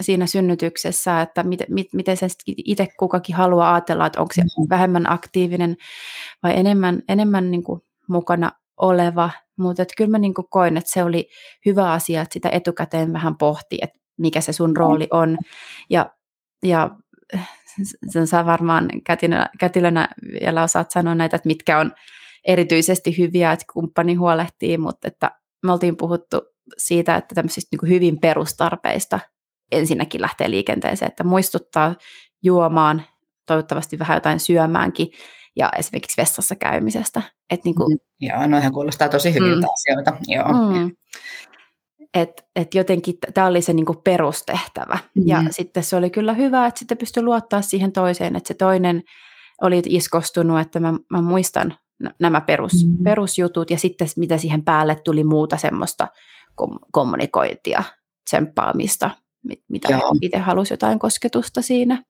[0.00, 4.66] siinä synnytyksessä, että miten, miten se itse kukakin haluaa ajatella, että onko se mm-hmm.
[4.70, 5.76] vähemmän aktiivinen
[6.42, 9.30] vai enemmän, enemmän niin kuin mukana oleva.
[9.58, 11.28] Mutta kyllä mä niin kuin koin, että se oli
[11.66, 15.38] hyvä asia, että sitä etukäteen vähän pohti, että mikä se sun rooli on.
[15.90, 16.10] Ja,
[16.62, 16.90] ja
[18.08, 20.08] sen saa varmaan kätilönä, kätilönä
[20.40, 21.92] vielä osaat sanoa näitä, että mitkä on
[22.44, 25.30] erityisesti hyviä, että kumppani huolehtii, mutta että
[25.62, 29.20] me oltiin puhuttu siitä, että tämmöisistä niin hyvin perustarpeista
[29.72, 31.94] ensinnäkin lähtee liikenteeseen, että muistuttaa
[32.42, 33.02] juomaan,
[33.46, 35.08] toivottavasti vähän jotain syömäänkin,
[35.56, 37.22] ja esimerkiksi vessassa käymisestä.
[37.50, 40.12] Et niin kuin, mm, joo, noihän kuulostaa tosi hyviltä mm, asioita.
[40.28, 40.72] Joo.
[40.72, 40.90] Mm,
[42.14, 44.94] et, et jotenkin tämä oli se niinku perustehtävä.
[44.94, 45.28] Mm-hmm.
[45.28, 49.02] Ja sitten se oli kyllä hyvä, että sitten pystyi luottaa siihen toiseen, että se toinen
[49.62, 51.74] oli iskostunut, että mä, mä muistan
[52.18, 53.04] nämä perus, mm-hmm.
[53.04, 56.08] perusjutut ja sitten mitä siihen päälle tuli muuta semmoista
[56.54, 57.82] kom- kommunikointia,
[58.24, 59.10] tsemppaamista,
[59.68, 59.88] mitä
[60.20, 62.02] itse halusi jotain kosketusta siinä.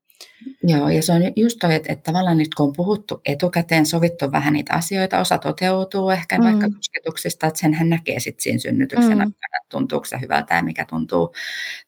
[0.63, 4.33] Joo, ja se on just toi, että, että tavallaan nyt kun on puhuttu etukäteen, sovittu
[4.33, 6.45] vähän niitä asioita, osa toteutuu ehkä mm.
[6.45, 9.21] vaikka kosketuksista, että senhän näkee sitten siinä synnytyksen mm.
[9.21, 11.35] aikana, että tuntuuko se hyvältä ja mikä tuntuu,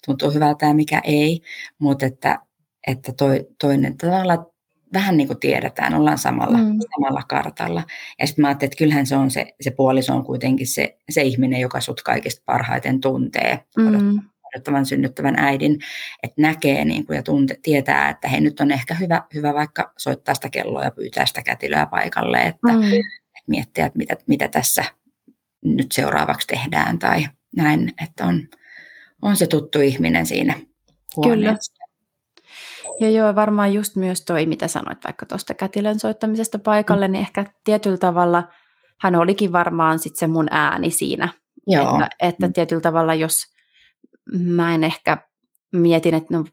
[0.07, 1.43] tuntuu hyvältä ja mikä ei,
[1.79, 2.38] mutta että,
[2.87, 4.47] että toi, toinen tavallaan
[4.92, 6.79] vähän niin kuin tiedetään, ollaan samalla, mm.
[6.94, 7.83] samalla kartalla.
[8.20, 11.23] Ja sitten mä ajattelin, että kyllähän se on se, se puoliso on kuitenkin se, se
[11.23, 13.64] ihminen, joka sut kaikista parhaiten tuntee.
[13.77, 14.18] Mm
[14.55, 15.79] odottavan synnyttävän äidin,
[16.23, 19.92] että näkee niin kuin ja tunte, tietää, että hei nyt on ehkä hyvä, hyvä vaikka
[19.99, 22.83] soittaa sitä kelloa ja pyytää sitä kätilöä paikalle, että, mm.
[22.83, 24.85] että miettiä, että mitä, mitä tässä
[25.64, 28.49] nyt seuraavaksi tehdään tai näin, että on,
[29.23, 30.61] on se tuttu ihminen siinä
[31.16, 31.73] huoneessa.
[31.73, 31.73] Kyllä.
[33.00, 37.12] Ja joo, varmaan just myös toi, mitä sanoit vaikka tuosta kätilön soittamisesta paikalle, mm.
[37.12, 38.48] niin ehkä tietyllä tavalla
[39.00, 41.28] hän olikin varmaan sitten se mun ääni siinä.
[41.66, 41.94] Joo.
[41.94, 42.52] Että, että mm.
[42.52, 43.42] tietyllä tavalla, jos
[44.38, 45.18] mä en ehkä
[45.72, 46.44] mietin, että no,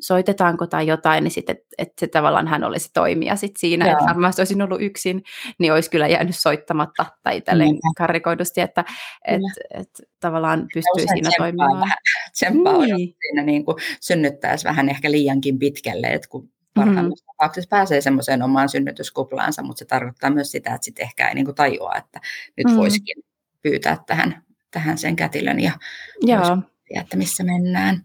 [0.00, 4.40] soitetaanko tai jotain, niin sitten, että, se tavallaan hän olisi toimija sit siinä, että varmasti
[4.40, 5.22] olisin ollut yksin,
[5.58, 7.80] niin olisi kyllä jäänyt soittamatta tai tälleen mm.
[7.96, 8.84] karrikoidusti, että
[9.26, 9.40] et,
[9.74, 9.88] et,
[10.20, 11.80] tavallaan pystyy siinä toimimaan.
[11.80, 11.98] Vähän,
[12.32, 13.16] tsemppaa niin.
[13.20, 17.26] siinä niin kuin synnyttäisi vähän ehkä liiankin pitkälle, että kun parhaimmassa mm.
[17.26, 21.44] tapauksessa pääsee semmoiseen omaan synnytyskuplaansa, mutta se tarkoittaa myös sitä, että sitten ehkä ei niin
[21.44, 22.20] kuin tajua, että
[22.56, 22.76] nyt mm.
[22.76, 23.22] voisikin
[23.62, 25.72] pyytää tähän tähän sen kätilön ja
[26.20, 26.58] Joo.
[26.90, 28.04] että missä mennään.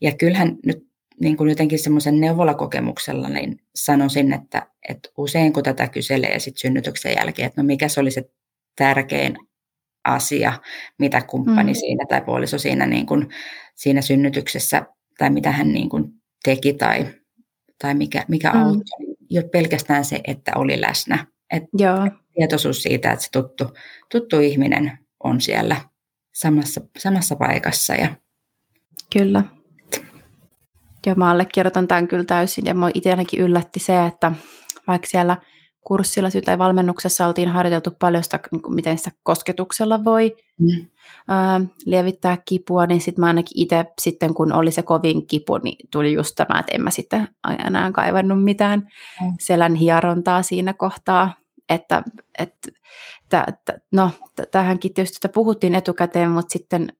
[0.00, 0.86] Ja kyllähän nyt
[1.20, 7.14] niin kuin jotenkin semmoisen neuvolakokemuksella niin sanoisin, että, että usein kun tätä kyselee sit synnytyksen
[7.16, 8.30] jälkeen, että no mikä se oli se
[8.76, 9.36] tärkein
[10.04, 10.52] asia,
[10.98, 11.76] mitä kumppani mm.
[11.76, 13.28] siinä tai puoliso siinä, niin kuin,
[13.74, 14.86] siinä synnytyksessä
[15.18, 16.04] tai mitä hän niin kuin
[16.44, 17.06] teki tai,
[17.78, 18.62] tai mikä, mikä mm.
[18.62, 21.26] auttoi, niin jo pelkästään se, että oli läsnä.
[21.52, 22.10] Et Joo.
[22.34, 23.64] Tietoisuus siitä, että se tuttu,
[24.10, 25.76] tuttu ihminen on siellä
[26.34, 27.94] samassa, samassa paikassa.
[27.94, 28.16] Ja...
[29.12, 29.44] Kyllä.
[31.06, 32.66] Ja mä allekirjoitan tämän kyllä täysin.
[32.66, 34.32] Ja mua itselläkin yllätti se, että
[34.86, 35.36] vaikka siellä
[35.84, 40.86] kurssilla tai valmennuksessa oltiin harjoiteltu paljon sitä, niin kuin miten sitä kosketuksella voi mm.
[41.28, 45.88] ää, lievittää kipua, niin sitten mä ainakin itse sitten, kun oli se kovin kipu, niin
[45.90, 47.28] tuli just tämä, että en mä sitten
[47.66, 49.32] enää kaivannut mitään mm.
[49.40, 51.34] selän hierontaa siinä kohtaa,
[51.68, 52.02] että,
[52.38, 52.70] että
[53.48, 54.10] että, no,
[54.50, 56.92] tähänkin tietysti että puhuttiin etukäteen, mutta sitten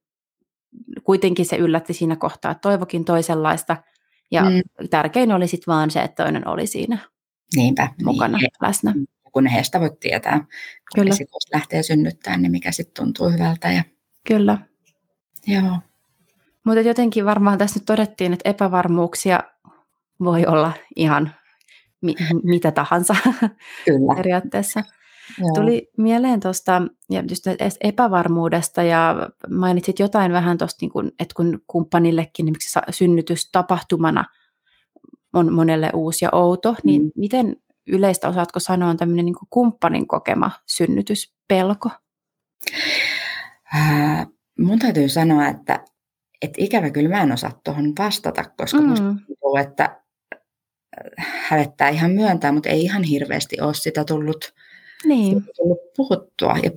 [1.03, 3.77] kuitenkin se yllätti siinä kohtaa, että toivokin toisenlaista.
[4.31, 4.61] Ja mm.
[4.89, 6.97] tärkein oli sitten vaan se, että toinen oli siinä
[7.55, 8.49] Niinpä, mukana niin.
[8.61, 8.93] läsnä.
[9.31, 10.47] Kun heistä voit tietää, kun
[10.95, 11.15] Kyllä.
[11.15, 13.71] Sitten lähtee synnyttämään, niin mikä sitten tuntuu hyvältä.
[13.71, 13.83] Ja...
[14.27, 14.57] Kyllä.
[15.47, 15.79] Joo.
[16.63, 19.39] Mutta jotenkin varmaan tässä nyt todettiin, että epävarmuuksia
[20.23, 21.35] voi olla ihan
[22.01, 23.15] mi- mitä tahansa
[23.85, 24.15] Kyllä.
[24.15, 24.83] periaatteessa.
[25.39, 25.49] Joo.
[25.55, 27.43] Tuli mieleen tuosta ja just
[27.81, 32.55] epävarmuudesta ja mainitsit jotain vähän tuosta, niin että kun kumppanillekin niin
[32.89, 34.25] synnytys tapahtumana
[35.33, 37.11] on monelle uusi ja outo, niin mm.
[37.15, 37.55] miten
[37.87, 41.89] yleistä osaatko sanoa on tämmöinen niin kumppanin kokema synnytyspelko?
[43.75, 44.27] Äh,
[44.59, 45.85] mun täytyy sanoa, että,
[46.41, 48.87] että ikävä kyllä mä en osaa tuohon vastata, koska mm.
[48.87, 50.01] musta tuntuu, että
[51.27, 54.53] hävettää ihan myöntää, mutta ei ihan hirveästi ole sitä tullut
[55.05, 55.43] niin.
[55.57, 56.71] tullut puhuttua ja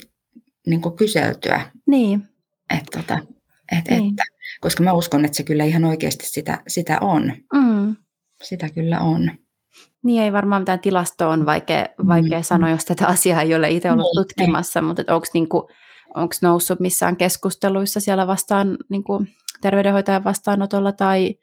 [0.66, 1.70] niin kuin kyseltyä.
[1.86, 2.22] Niin.
[2.78, 3.18] Että, tota,
[3.78, 4.10] et, niin.
[4.10, 4.22] että,
[4.60, 7.32] koska mä uskon, että se kyllä ihan oikeasti sitä, sitä on.
[7.54, 7.96] Mm.
[8.42, 9.30] Sitä kyllä on.
[10.04, 12.44] Niin ei varmaan mitään tilastoa on vaikea, vaikea mm.
[12.44, 15.70] sanoa, jos tätä asiaa ei ole itse ollut niin, tutkimassa, mutta onko niinku,
[16.42, 19.24] noussut missään keskusteluissa siellä vastaan niinku,
[19.60, 21.34] terveydenhoitajan vastaanotolla tai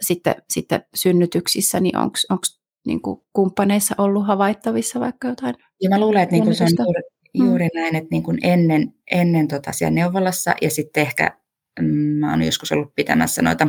[0.00, 2.42] sitten, sitten synnytyksissä, niin onko
[2.86, 5.54] niinku, kumppaneissa ollut havaittavissa vaikka jotain?
[5.82, 7.02] Ja mä luulen, että niinku se on juuri,
[7.38, 7.46] mm.
[7.46, 7.80] juuri mm.
[7.80, 11.38] näin, että niinku ennen, ennen tota siellä neuvolassa ja sitten ehkä
[11.80, 13.68] mm, mä oon joskus ollut pitämässä noita,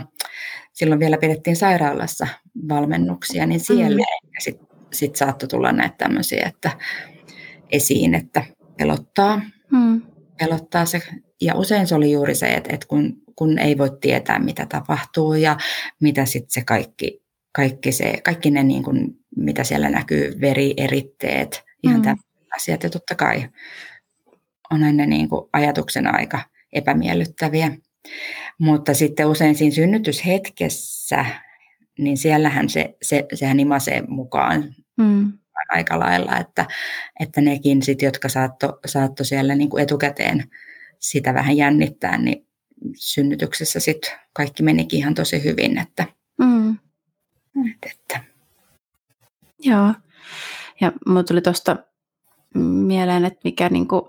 [0.74, 2.28] silloin vielä pidettiin sairaalassa
[2.70, 4.30] valmennuksia, niin siellä mm.
[4.40, 6.72] sitten sit saattoi tulla näitä tämmöisiä, että
[7.72, 8.46] esiin, että
[8.78, 9.42] pelottaa,
[9.72, 10.02] mm.
[10.40, 11.02] pelottaa se.
[11.42, 15.34] Ja usein se oli juuri se, että, että kun, kun ei voi tietää, mitä tapahtuu
[15.34, 15.58] ja
[16.02, 22.02] mitä sitten se kaikki, kaikki, se, kaikki ne, niin kuin, mitä siellä näkyy, verieritteet, ihan
[22.02, 22.16] mm.
[22.56, 22.84] asiat.
[22.84, 23.50] Ja totta kai
[24.72, 26.40] on aina niin kuin ajatuksena aika
[26.74, 27.72] epämiellyttäviä.
[28.60, 31.26] Mutta sitten usein siinä synnytyshetkessä,
[32.00, 35.34] niin siellähän se, se, sehän imasee mukaan mm.
[35.70, 36.66] aika lailla, että,
[37.20, 40.44] että nekin sit, jotka saatto, saatto siellä niin kuin etukäteen
[41.00, 42.48] sitä vähän jännittää, niin
[42.96, 45.78] synnytyksessä sitten kaikki menikin ihan tosi hyvin.
[45.78, 46.06] Että,
[46.38, 46.78] mm.
[47.84, 48.24] että.
[49.60, 49.94] Joo,
[50.82, 51.78] ja mulla tuli tuosta
[52.56, 54.02] mieleen, että mikä niin kuin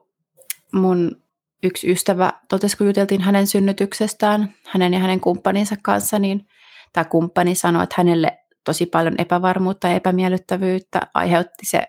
[0.72, 1.22] mun
[1.62, 6.46] yksi ystävä totesi, kun juteltiin hänen synnytyksestään, hänen ja hänen kumppaninsa kanssa, niin
[6.92, 11.82] tämä kumppani sanoi, että hänelle tosi paljon epävarmuutta ja epämiellyttävyyttä aiheutti se,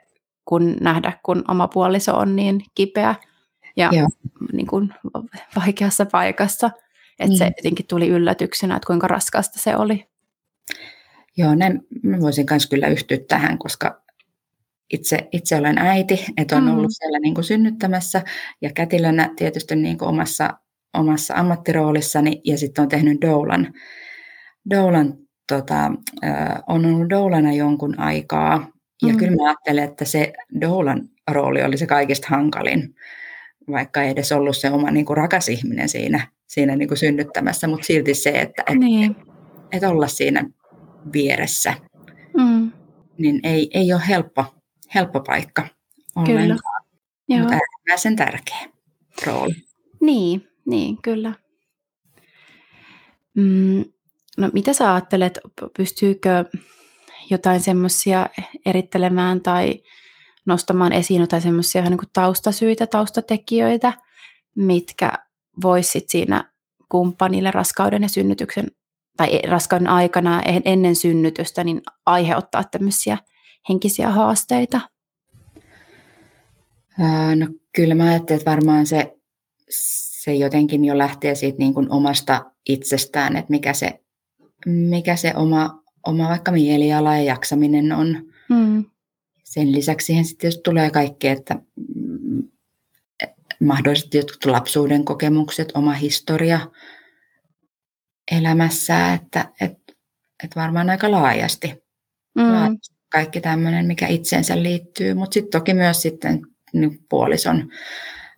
[0.45, 3.15] kun nähdä, kun oma puoliso on niin kipeä
[3.75, 3.89] ja
[4.53, 4.93] niin kuin
[5.55, 6.71] vaikeassa paikassa.
[7.19, 7.37] Että mm.
[7.37, 10.05] se jotenkin tuli yllätyksenä, että kuinka raskasta se oli.
[11.37, 14.01] Joo, näin mä voisin myös kyllä yhtyä tähän, koska
[14.93, 16.91] itse, itse olen äiti, että on ollut mm.
[16.91, 18.21] siellä niin kuin synnyttämässä
[18.62, 20.50] ja kätilönä tietysti niin kuin omassa,
[20.93, 23.73] omassa ammattiroolissani ja sitten on tehnyt doulan.
[24.69, 25.13] doulan
[25.47, 25.91] tota,
[26.67, 28.71] on ollut doulana jonkun aikaa
[29.02, 29.17] ja mm.
[29.17, 32.95] kyllä mä ajattelen, että se doulan rooli oli se kaikista hankalin,
[33.71, 37.67] vaikka ei edes ollut se oma niin kuin rakas ihminen siinä, siinä niin kuin synnyttämässä,
[37.67, 39.12] mutta silti se, että et, niin.
[39.12, 39.17] et,
[39.71, 40.50] et olla siinä
[41.13, 41.73] vieressä,
[42.38, 42.71] mm.
[43.17, 44.56] niin ei, ei ole helppo
[44.95, 45.67] helppo paikka
[46.15, 46.84] ollenkaan,
[47.28, 47.39] Kyllä.
[47.39, 48.69] mutta äärimmäisen tärkeä
[49.26, 49.56] rooli.
[50.02, 51.34] Niin, niin kyllä.
[53.36, 53.86] Mm,
[54.38, 55.39] no mitä sä ajattelet,
[55.78, 56.45] pystyykö
[57.30, 58.30] jotain semmoisia
[58.65, 59.84] erittelemään tai
[60.45, 63.93] nostamaan esiin jotain semmoisia niin taustasyitä, taustatekijöitä,
[64.56, 65.12] mitkä
[65.63, 66.52] voisit siinä
[66.89, 68.67] kumppanille raskauden ja synnytyksen
[69.17, 73.17] tai raskauden aikana ennen synnytystä niin aiheuttaa tämmöisiä
[73.69, 74.82] henkisiä haasteita?
[77.36, 79.17] No kyllä mä ajattelen, että varmaan se,
[79.69, 84.01] se jotenkin jo lähtee siitä niin kuin omasta itsestään, että mikä se,
[84.65, 88.34] mikä se oma, oma vaikka mieliala ja jaksaminen on.
[88.49, 88.86] Mm.
[89.43, 91.56] Sen lisäksi siihen sitten tulee kaikkea, että
[91.95, 92.43] mm,
[93.60, 96.60] mahdollisesti jotkut lapsuuden kokemukset, oma historia
[98.32, 99.93] elämässä, että, että,
[100.43, 101.84] että varmaan aika laajasti,
[102.36, 102.43] mm.
[102.43, 106.41] laajasti kaikki tämmöinen, mikä itseensä liittyy, mutta sitten toki myös sitten
[106.73, 107.69] niin puolison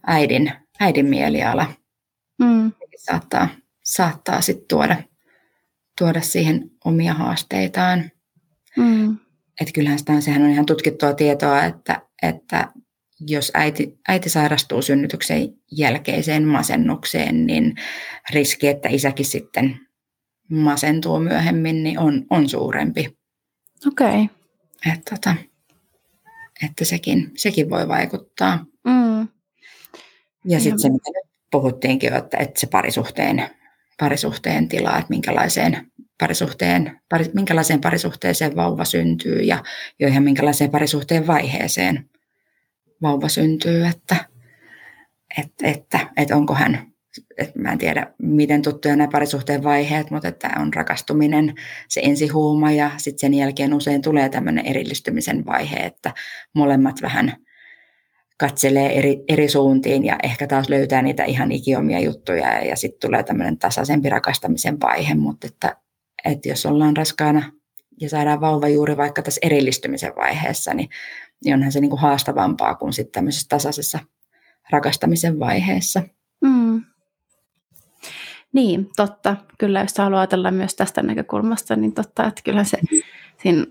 [0.08, 1.74] äidin, äidin mieliala
[2.40, 2.72] mm.
[2.98, 3.50] saattaa,
[3.84, 4.96] saattaa sitten tuoda,
[5.98, 8.12] tuoda siihen omia haasteitaan.
[8.78, 9.18] Mm.
[9.62, 12.68] Että kyllähän sitä on, sehän on ihan tutkittua tietoa, että, että
[13.28, 17.76] jos äiti, äiti sairastuu synnytyksen jälkeiseen masennukseen, niin
[18.34, 19.80] riski, että isäkin sitten
[20.50, 23.18] masentuu myöhemmin, niin on, on suurempi.
[23.88, 24.24] Okei.
[24.24, 24.39] Okay.
[24.86, 25.36] Että, tota,
[26.66, 28.66] että sekin, sekin voi vaikuttaa.
[28.84, 29.28] Mm.
[30.46, 33.50] Ja sitten se, mitä nyt puhuttiinkin, että, että se parisuhteen,
[34.00, 39.64] parisuhteen tila, että minkälaiseen parisuhteen, pari, minkälaiseen parisuhteeseen vauva syntyy ja
[40.00, 42.10] jo ihan minkälaiseen parisuhteen vaiheeseen
[43.02, 44.16] vauva syntyy, että,
[45.38, 46.92] että, että, että onko hän
[47.38, 51.56] että mä en tiedä, miten tuttuja nämä parisuhteen vaiheet, mutta että on rakastuminen,
[51.88, 56.14] se ensihuuma ja sitten sen jälkeen usein tulee tämmöinen erillistymisen vaihe, että
[56.56, 57.34] molemmat vähän
[58.38, 63.10] katselee eri, eri suuntiin ja ehkä taas löytää niitä ihan ikiomia juttuja ja, ja sitten
[63.10, 65.76] tulee tämmöinen tasaisempi rakastamisen vaihe, mutta että,
[66.26, 67.52] että jos ollaan raskaana
[68.02, 70.90] ja saadaan vauva juuri vaikka tässä erillistymisen vaiheessa, niin,
[71.46, 74.00] niin onhan se niin kuin haastavampaa kuin sitten tämmöisessä tasaisessa
[74.70, 76.04] rakastamisen vaiheessa.
[76.42, 76.84] Mm.
[78.54, 79.36] Niin, totta.
[79.58, 82.78] Kyllä, jos haluaa ajatella myös tästä näkökulmasta, niin totta, että kyllä se
[83.42, 83.66] siinä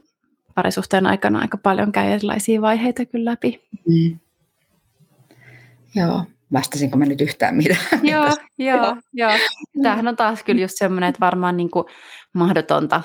[0.55, 3.69] parisuhteen aikana aika paljon käy erilaisia vaiheita kyllä läpi.
[3.89, 4.19] Mm.
[5.95, 7.81] Joo, vastasinko mä nyt yhtään mitään?
[8.13, 9.33] Joo, joo, joo.
[9.83, 11.85] Tämähän on taas kyllä just semmoinen, että varmaan niin kuin
[12.33, 13.03] mahdotonta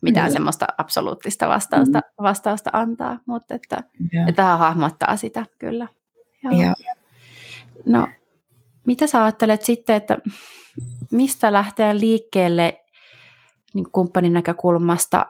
[0.00, 0.32] mitään Kyllä.
[0.34, 2.22] semmoista absoluuttista vastausta, Mm.
[2.24, 3.82] vastausta antaa, mutta että,
[4.28, 5.88] että tähän hahmottaa sitä kyllä.
[6.42, 6.52] Joo.
[6.62, 6.74] Joo.
[7.86, 8.08] No,
[8.88, 10.18] mitä sä ajattelet sitten, että
[11.10, 12.84] mistä lähteä liikkeelle
[13.74, 15.26] niin kumppanin näkökulmasta,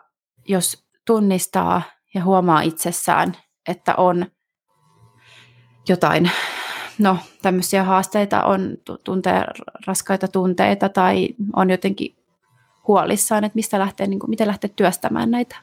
[0.48, 1.82] jos tunnistaa
[2.14, 3.36] ja huomaa itsessään,
[3.68, 4.26] että on
[5.88, 6.30] jotain,
[6.98, 9.44] no tämmöisiä haasteita, on tu- tuntee
[9.86, 12.16] raskaita tunteita tai on jotenkin
[12.88, 15.56] huolissaan, että mistä lähtee, niin kuin, miten lähtee työstämään näitä?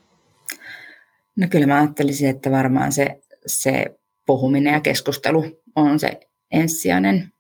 [1.36, 3.86] No kyllä mä ajattelisin, että varmaan se, se
[4.26, 6.20] puhuminen ja keskustelu on se
[6.52, 7.35] ensisijainen,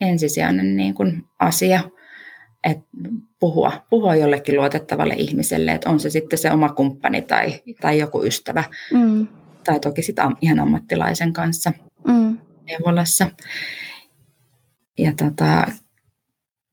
[0.00, 1.80] ensisijainen niin kuin asia.
[2.64, 2.84] Että
[3.40, 8.24] puhua, puhua jollekin luotettavalle ihmiselle, että on se sitten se oma kumppani tai, tai joku
[8.24, 9.26] ystävä, Mm,
[9.64, 11.72] tai toki sitten am, ihan ammattilaisen kanssa
[12.06, 13.30] mm, neuvolassa.
[14.98, 15.66] Ja tota,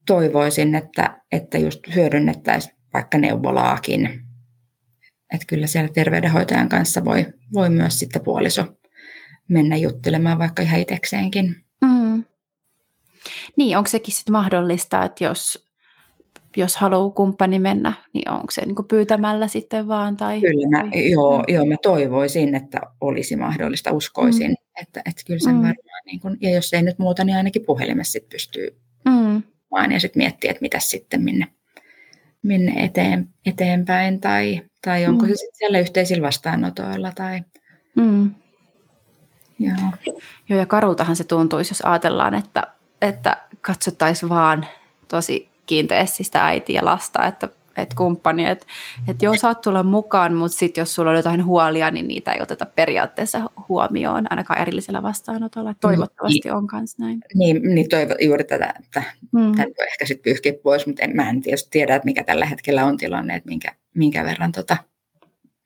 [0.06, 4.06] toivoisin, että, että just hyödynnettäisiin vaikka neuvolaakin.
[5.34, 8.66] Että kyllä siellä terveydenhoitajan kanssa voi, voi myös sitten puoliso
[9.48, 11.56] mennä juttelemaan vaikka ihan itsekseenkin.
[13.48, 13.54] Mm.
[13.58, 15.68] Niin, onko sekin sitten mahdollista, että jos,
[16.58, 20.18] jos haluaa kumppani mennä, niin onko se niin pyytämällä sitten vaan?
[20.18, 24.82] Tai, Kyllä mä, tai, joo, joo, mä toivoisin, että olisi mahdollista, uskoisin, mm.
[24.82, 25.58] että, että kyllä sen Mm.
[25.58, 25.64] mm.
[25.68, 29.92] varmaan, niin kun, ja jos ei nyt muuta, niin ainakin puhelimessa sit pystyy Mm, vaan
[29.92, 31.48] ja sitten miettiä, että mitä sitten minne,
[32.44, 35.30] minne eteen, eteenpäin, tai, tai onko Mm.
[35.30, 37.42] se sitten siellä yhteisillä vastaanotoilla, tai
[37.96, 38.32] mm.
[39.60, 39.76] joo.
[40.50, 42.68] Joo, ja karultahan se tuntuisi, jos ajatellaan, että,
[43.02, 44.66] että katsottaisiin vaan
[45.08, 48.66] tosi kiinteästi sitä äitiä ja lasta, että, että kumppani, että,
[49.08, 52.42] että joo, saat tulla mukaan, mutta sitten jos sulla on jotain huolia, niin niitä ei
[52.42, 55.74] oteta periaatteessa huomioon, ainakaan erillisellä vastaanotolla.
[55.82, 57.20] Toivottavasti on myös näin.
[57.34, 59.56] Niin, niin toivo, juuri tätä, että Mm.
[59.56, 62.46] tämän voi ehkä sitten pyyhkiä pois, mutta en, mä en tietysti tiedä, että mikä tällä
[62.46, 64.78] hetkellä on tilanne, että minkä, minkä verran tota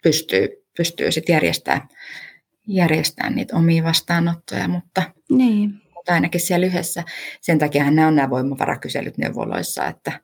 [0.04, 1.90] pystyy, pystyy sitten järjestämään,
[2.68, 5.82] järjestämään niitä omia vastaanottoja, mutta, Niin.
[6.02, 7.04] Mutta ainakin siellä yhdessä.
[7.42, 10.20] Sen takia nämä on nämä voimavarakyselyt neuvoloissa, että,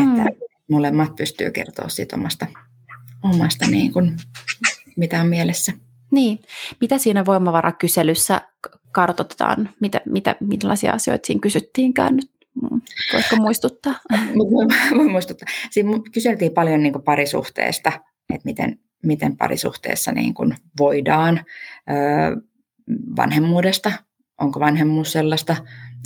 [0.00, 0.26] Mm.
[0.26, 0.40] että
[0.70, 2.46] molemmat pystyy kertoa siitä omasta,
[3.22, 4.16] omasta niin kuin,
[4.96, 5.72] mitä on mielessä.
[6.10, 6.38] Niin.
[6.80, 8.40] Mitä siinä voimavarakyselyssä
[8.92, 9.70] kartoitetaan?
[9.80, 12.30] Mitä, mitä, millaisia asioita siinä kysyttiinkään nyt?
[12.62, 12.80] Mm.
[13.12, 13.94] Voitko muistuttaa?
[14.52, 15.48] Voin- muistuttaa.
[15.70, 17.92] Siinä kyseltiin paljon niin parisuhteesta,
[18.34, 21.44] että miten, miten parisuhteessa niin kuin voidaan
[21.90, 22.36] öö,
[23.16, 23.92] vanhemmuudesta,
[24.38, 25.56] onko vanhemmuus sellaista,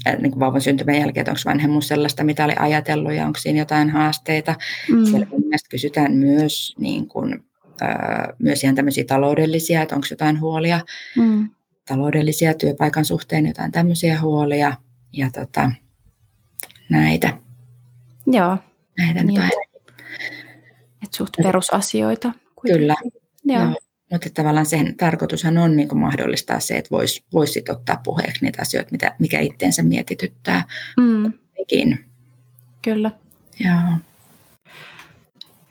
[0.07, 3.38] äh, niin kuin vauvan syntymän jälkeen, että onko vanhemmuus sellaista, mitä oli ajatellut ja onko
[3.38, 4.55] siinä jotain haasteita.
[4.92, 5.05] Mm.
[5.05, 5.27] Siellä
[5.71, 7.45] kysytään myös, niin kuin,
[7.83, 7.88] öö,
[8.38, 10.81] myös ihan tämmöisiä taloudellisia, että onko jotain huolia,
[11.16, 11.51] Mm.
[11.88, 14.77] taloudellisia työpaikan suhteen, jotain tämmöisiä huolia
[15.12, 15.71] ja tota,
[16.88, 17.38] näitä,
[18.27, 18.59] Joo,
[18.99, 19.27] näitä Niin.
[19.27, 19.62] nyt aina
[21.03, 22.33] että suht perusasioita.
[22.57, 22.81] kuitenkin.
[22.81, 22.95] Kyllä,
[23.45, 23.62] Joo.
[23.62, 23.75] Joo.
[24.12, 28.62] Mutta tavallaan sen tarkoitushan on niin mahdollistaa se, että voisi vois sit ottaa puheeksi niitä
[28.62, 30.64] asioita, mitä, mikä itteensä mietityttää
[30.96, 31.33] Mm,
[32.83, 33.11] kyllä.
[33.61, 33.98] Joo.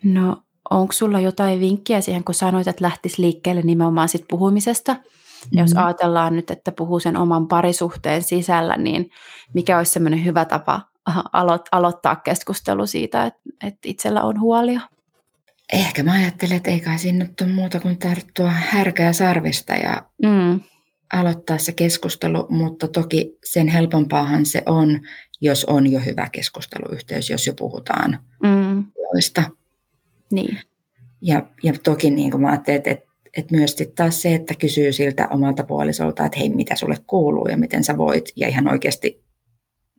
[0.04, 4.94] No, onko sulla jotain vinkkiä siihen, kun sanoit, että lähtisi liikkeelle nimenomaan sit puhumisesta?
[4.94, 5.60] Mm-hmm.
[5.60, 5.84] Jos Mhm.
[5.84, 9.10] ajatellaan nyt, että puhuu sen oman parisuhteen sisällä, niin
[9.54, 14.82] mikä olisi semmoinen hyvä tapa alo- aloittaa keskustelu siitä, että, että itsellä on huolia?
[15.72, 20.06] Ehkä mä ajattelen, että ei kai siinä nyt ole muuta kuin tarttua härkää sarvista ja
[20.24, 20.60] Mm,
[21.14, 25.00] aloittaa se keskustelu, mutta toki sen helpompaahan se on,
[25.42, 28.86] jos on jo hyvä keskusteluyhteys, jos jo puhutaan mm,
[30.32, 30.58] niin.
[31.22, 33.06] Ja, ja toki niin kuin mä ajattelin, että, että,
[33.38, 37.58] että myös taas se, että kysyy siltä omalta puolisolta, että hei, mitä sulle kuuluu ja
[37.58, 39.24] miten sä voit, ja ihan oikeasti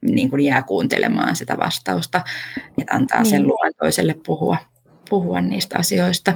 [0.03, 2.25] niin kuin jää kuuntelemaan sitä vastausta,
[2.79, 3.49] että antaa sen Niin.
[3.49, 4.57] luvan toiselle puhua,
[5.11, 6.33] puhua niistä asioista.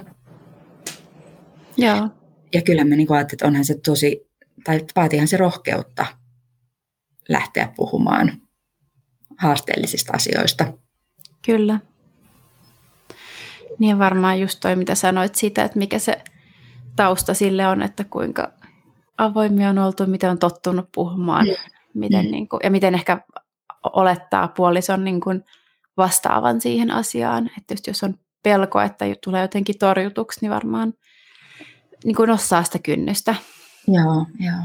[1.77, 2.09] Joo,
[2.55, 4.31] Ja kyllä mä niin ajattelin, että onhan se tosi,
[4.65, 6.07] tai vaatiihan se rohkeutta
[7.29, 8.33] lähteä puhumaan
[9.39, 10.73] haasteellisista asioista.
[11.45, 11.81] kyllä.
[13.79, 16.25] Niin varmaan just toi, mitä sanoit siitä, että mikä se
[16.97, 18.53] tausta sille on, että kuinka
[19.19, 21.47] avoimia on oltu, miten on tottunut puhumaan,
[21.95, 22.31] miten, Mm.
[22.31, 23.21] niin kuin, ja miten ehkä
[23.83, 25.45] olettaa puolison niin kuin
[25.97, 27.51] vastaavan siihen asiaan.
[27.59, 28.15] Että just jos on
[28.47, 30.95] pelko, että tulee jotenkin torjutuksi, niin varmaan
[32.05, 33.35] niin kuin nostaa sitä kynnystä.
[33.89, 34.63] Joo, joo.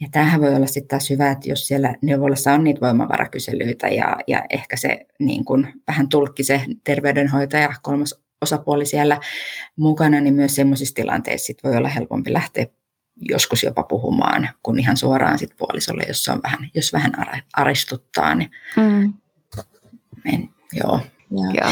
[0.00, 4.16] Ja tämähän voi olla sitten taas hyvä, että jos siellä neuvolassa on niitä voimavarakyselyitä ja,
[4.26, 9.20] ja ehkä se niin kun, vähän tulkki se terveydenhoitaja, kolmas osapuoli siellä
[9.76, 12.66] mukana, niin myös semmoisissa tilanteissa sit voi olla helpompi lähteä
[13.20, 17.12] joskus jopa puhumaan, kun ihan suoraan sit puolisolle, jos, on vähän, jos vähän
[17.52, 18.34] aristuttaa.
[18.34, 19.14] Niin, Mm.
[20.24, 21.00] en, joo,
[21.30, 21.52] joo.
[21.60, 21.70] Joo.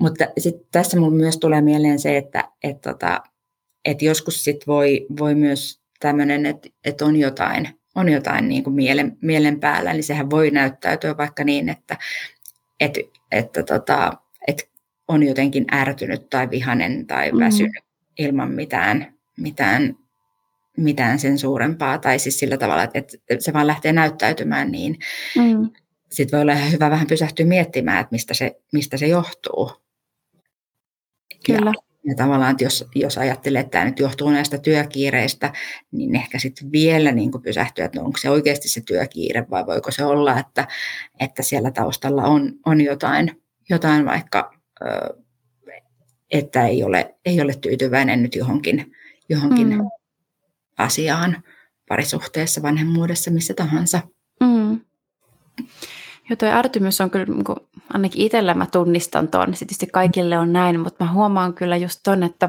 [0.00, 3.22] Mutta sit tässä mun myös tulee mieleen se, että et tota,
[3.84, 8.74] et joskus sit voi, voi myös tämmöinen, että et on jotain, on jotain niin kuin
[8.74, 11.96] mielen, mielen päällä, niin sehän voi näyttäytyä vaikka niin, että
[12.80, 12.98] et,
[13.32, 14.12] että tota,
[14.46, 14.70] et
[15.08, 17.38] on jotenkin ärtynyt tai vihanen tai mm.
[17.38, 18.24] väsynyt mm.
[18.24, 19.96] ilman mitään, mitään,
[20.76, 24.98] mitään sen suurempaa, tai siis sillä tavalla, että, että se vaan lähtee näyttäytymään niin.
[25.36, 25.70] Mm.
[26.10, 29.87] Sitten voi olla ihan hyvä vähän pysähtyä miettimään, että mistä se, mistä se johtuu.
[31.56, 31.72] Kyllä.
[31.76, 35.52] Ja, ja tavallaan, että jos, jos ajattelee, että tämä nyt johtuu näistä työkiireistä,
[35.92, 39.90] niin ehkä sitten vielä niin kuin pysähtyä, että onko se oikeasti se työkiire vai voiko
[39.90, 40.68] se olla, että,
[41.20, 44.54] että siellä taustalla on, on jotain, jotain vaikka,
[46.30, 48.92] että ei ole, ei ole tyytyväinen nyt johonkin,
[49.28, 49.90] johonkin mm.
[50.78, 51.42] asiaan
[51.88, 54.00] parisuhteessa, vanhemmuudessa, missä tahansa.
[54.40, 54.80] Mm.
[56.30, 57.58] Joo, tuo ärtymys on kyllä, niin kuin,
[57.92, 62.22] ainakin itsellä mä tunnistan ton, tietysti kaikille on näin, mutta mä huomaan kyllä just ton,
[62.22, 62.48] että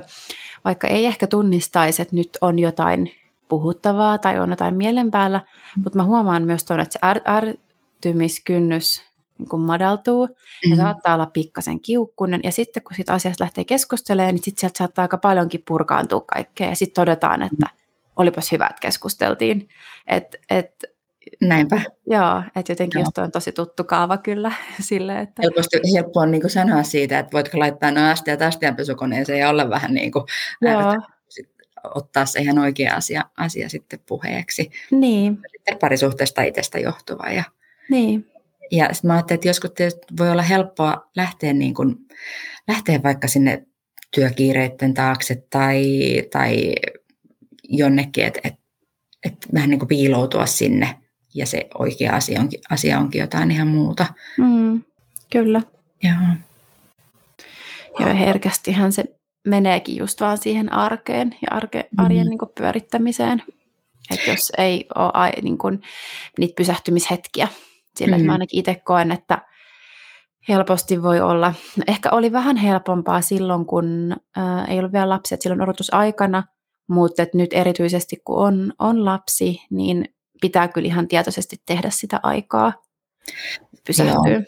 [0.65, 3.11] vaikka ei ehkä tunnistaisi, että nyt on jotain
[3.47, 5.41] puhuttavaa tai on jotain mielen päällä,
[5.83, 9.09] mutta mä huomaan myös ton, että se ärtymiskynnys
[9.39, 10.71] niin madaltuu mm-hmm.
[10.71, 12.41] ja saattaa olla pikkasen kiukkunen.
[12.43, 16.69] Ja sitten kun siitä asiasta lähtee keskustelemaan, niin sitten sieltä saattaa aika paljonkin purkaantua kaikkea.
[16.69, 17.67] Ja sitten todetaan, että
[18.15, 19.69] olipas hyvä, että keskusteltiin.
[20.07, 20.85] Et, et,
[21.41, 21.81] Näinpä.
[22.07, 24.51] Joo, että jotenkin just on tosi tuttu kaava kyllä
[24.89, 25.41] sille, että...
[25.43, 29.93] Helposti, helppo on niin sanoa siitä, että voitko laittaa nuo astiat astianpesukoneeseen ja olla vähän
[29.93, 30.23] niin kuin
[31.83, 34.71] ottaa se ihan oikea asia, asia sitten puheeksi.
[34.91, 35.39] Niin.
[35.51, 37.29] Sitten parisuhteesta itsestä johtuva.
[37.29, 37.43] Ja,
[37.89, 38.27] niin.
[38.71, 39.71] ja sitten mä ajattelin, että joskus
[40.17, 41.95] voi olla helppoa lähteä, niin kuin,
[42.67, 43.65] lähteä vaikka sinne
[44.11, 45.83] työkiireiden taakse tai,
[46.31, 46.75] tai
[47.63, 48.55] jonnekin, että et,
[49.25, 50.95] et vähän niin kuin piiloutua sinne
[51.39, 54.05] ja se oikea asia onkin, asia onkin jotain ihan muuta.
[54.37, 54.81] Mm,
[55.31, 55.61] kyllä.
[56.03, 56.13] Joo.
[57.99, 59.03] Joo, herkästihän se
[59.47, 62.29] meneekin just vaan siihen arkeen ja arke, arjen mm.
[62.29, 63.43] niin kuin pyörittämiseen.
[64.11, 65.81] Että jos ei ole niin kuin,
[66.37, 67.47] niitä pysähtymishetkiä.
[67.95, 68.25] Sillä mm.
[68.25, 69.41] mä ainakin itse koen, että
[70.49, 75.37] helposti voi olla, no ehkä oli vähän helpompaa silloin, kun ää, ei ollut vielä lapsia,
[75.41, 76.43] silloin odotusaikana,
[76.89, 80.05] mutta nyt erityisesti kun on, on lapsi, niin
[80.41, 82.73] pitää kyllä ihan tietoisesti tehdä sitä aikaa
[83.87, 84.31] pysähtyä.
[84.31, 84.43] Joo.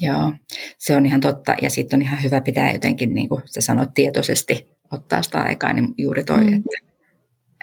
[0.00, 0.32] Joo,
[0.78, 1.54] se on ihan totta.
[1.62, 5.72] Ja sitten on ihan hyvä pitää jotenkin, niin kuin sä sanoit, tietoisesti ottaa sitä aikaa,
[5.72, 6.54] niin juuri toi, mm.
[6.56, 6.94] että,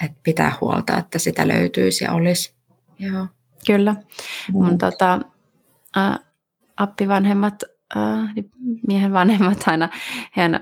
[0.06, 2.54] että pitää huolta, että sitä löytyisi ja olisi.
[3.00, 3.28] Joo.
[3.68, 3.94] Kyllä.
[3.94, 4.00] Mm.
[4.52, 5.20] Mun tota,
[5.98, 6.20] ä,
[6.78, 7.64] appivanhemmat,
[7.98, 8.00] ä,
[8.88, 9.90] miehen vanhemmat aina,
[10.32, 10.60] hän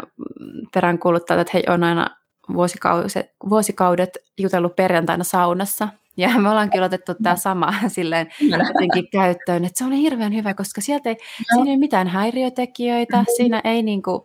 [0.74, 2.08] peräänkuuluttaa, että he on aina
[2.54, 3.14] vuosikaudet,
[3.50, 5.88] vuosikaudet jutellut perjantaina saunassa
[6.18, 10.54] ja me ollaan kyllä otettu tämä sama silleen jotenkin käyttöön, että se oli hirveän hyvä,
[10.54, 11.18] koska sieltä ei,
[11.54, 13.36] siinä ei mitään häiriötekijöitä, mm-hmm.
[13.38, 14.22] siinä ei niin kuin,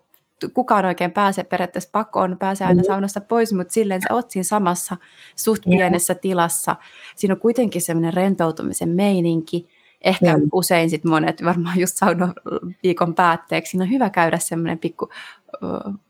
[0.54, 2.86] kukaan oikein pääse periaatteessa pakoon, pääsee aina mm-hmm.
[2.86, 4.96] saunasta pois, mutta silleen sä oot siinä samassa
[5.36, 6.76] suht pienessä tilassa.
[7.16, 9.68] Siinä on kuitenkin semmoinen rentoutumisen meininki,
[10.04, 10.48] Ehkä mm.
[10.52, 12.34] usein sit monet, varmaan just sauna
[12.82, 15.10] viikon päätteeksi, on hyvä käydä semmoinen pikku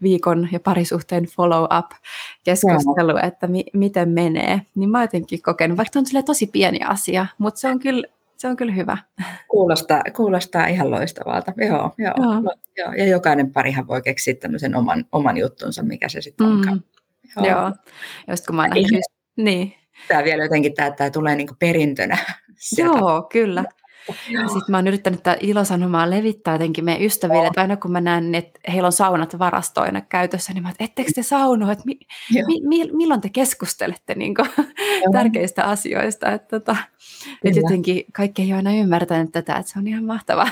[0.02, 1.90] viikon ja parisuhteen follow-up
[2.44, 3.24] keskustelu, mm.
[3.24, 4.62] että mi- miten menee.
[4.74, 8.02] Niin mä jotenkin kokenut, vaikka on tosi pieni asia, mutta se on kyllä
[8.38, 8.98] se on kyllä hyvä.
[9.48, 11.52] Kuulostaa, kuulostaa ihan loistavalta.
[11.56, 12.40] Joo, joo, joo.
[12.40, 12.92] No, joo.
[12.92, 16.76] Ja jokainen parihan voi keksiä tämmöisen oman, oman juttunsa, mikä se sitten onkaan.
[16.76, 17.44] Mm.
[17.44, 17.46] Joo.
[17.46, 17.72] joo.
[18.28, 19.04] Just kun mä oon nähnyt,
[19.36, 19.74] niin.
[20.08, 22.18] Tämä vielä jotenkin, tämä, tämä tulee niin perintönä.
[22.56, 22.98] Sieltä.
[22.98, 23.64] Joo, kyllä.
[24.26, 28.34] Sitten mä oon yrittänyt tätä ilosanomaa levittää jotenkin meidän ystäville, että aina kun mä näen,
[28.34, 31.98] että heillä on saunat varastoina käytössä, niin mä että te saunoa, että mi,
[32.46, 34.48] mi, mi, milloin te keskustelette niin kuin,
[35.12, 36.32] tärkeistä asioista.
[36.32, 36.76] Että, tota,
[37.44, 40.48] että jotenkin kaikki ei ole aina ymmärtänyt tätä, että se on ihan mahtavaa.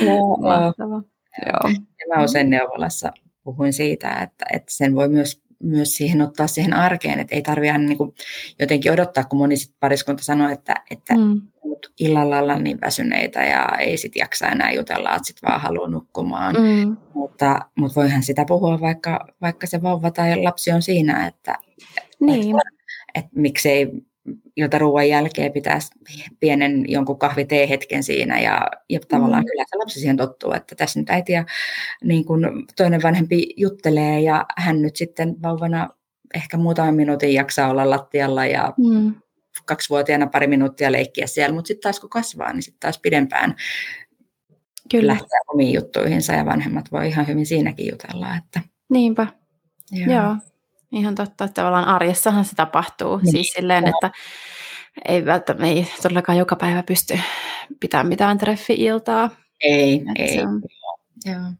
[0.00, 0.36] Joo.
[0.36, 1.02] mahtavaa.
[1.46, 1.74] Joo.
[1.74, 3.12] Ja mä usein neuvolassa
[3.44, 7.78] puhuin siitä, että, että sen voi myös myös siihen ottaa siihen arkeen, että ei tarvitse
[7.78, 8.14] niin kuin
[8.58, 11.40] jotenkin odottaa, kun moni sit pariskunta sanoo, että, että mm.
[12.00, 16.54] illalla ollaan niin väsyneitä ja ei sit jaksa enää jutella, että sit vaan haluaa nukkumaan.
[16.54, 16.96] Mm.
[17.14, 21.54] Mutta, mutta voihan sitä puhua, vaikka, vaikka se vauva tai lapsi on siinä, että,
[22.20, 22.56] niin.
[22.56, 22.70] että,
[23.14, 23.88] että miksei
[24.58, 25.90] iltaruuan jälkeen pitäisi
[26.40, 29.46] pienen jonkun kahvitee-hetken siinä ja, ja tavallaan mm.
[29.46, 31.44] kyllä se lapsi siihen tottuu, että tässä nyt äiti ja
[32.04, 35.88] niin kun toinen vanhempi juttelee ja hän nyt sitten vauvana
[36.34, 39.14] ehkä muutaman minuutin jaksaa olla lattialla ja mm.
[39.64, 43.54] kaksivuotiaana pari minuuttia leikkiä siellä, mutta sitten taas kun kasvaa, niin sitten taas pidempään
[44.90, 45.12] Kyllä.
[45.12, 48.36] lähteä omiin juttuihinsa ja vanhemmat voi ihan hyvin siinäkin jutella.
[48.36, 48.60] Että...
[48.88, 49.26] Niinpä,
[49.92, 50.12] joo.
[50.12, 50.36] joo.
[50.92, 53.16] Ihan totta, että tavallaan arjessahan se tapahtuu.
[53.16, 53.30] Niin.
[53.30, 54.10] Siis silleen, että
[55.08, 57.18] ei välttämättä, ei todellakaan joka päivä pysty
[57.80, 59.30] pitämään mitään treffi-iltaa.
[59.60, 60.42] Ei, että ei.
[60.42, 60.62] On...
[61.24, 61.52] Joo.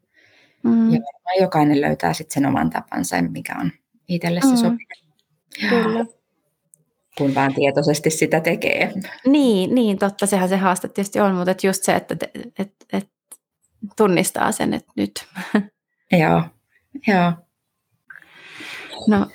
[0.62, 0.93] Mm.
[0.93, 3.72] Ja varmaan jokainen löytää sitten sen oman tapansa, mikä on
[4.09, 4.57] itselle se mm.
[4.57, 5.09] sopiva.
[5.68, 6.07] Kyllä.
[7.18, 8.93] Kun vaan tietoisesti sitä tekee.
[9.26, 13.09] Niin, niin, totta, sehän se haaste tietysti on, mutta just se, että et, et, et
[13.97, 15.26] tunnistaa sen, että nyt.
[16.20, 16.43] Joo,
[17.07, 17.33] joo.
[19.09, 19.27] No,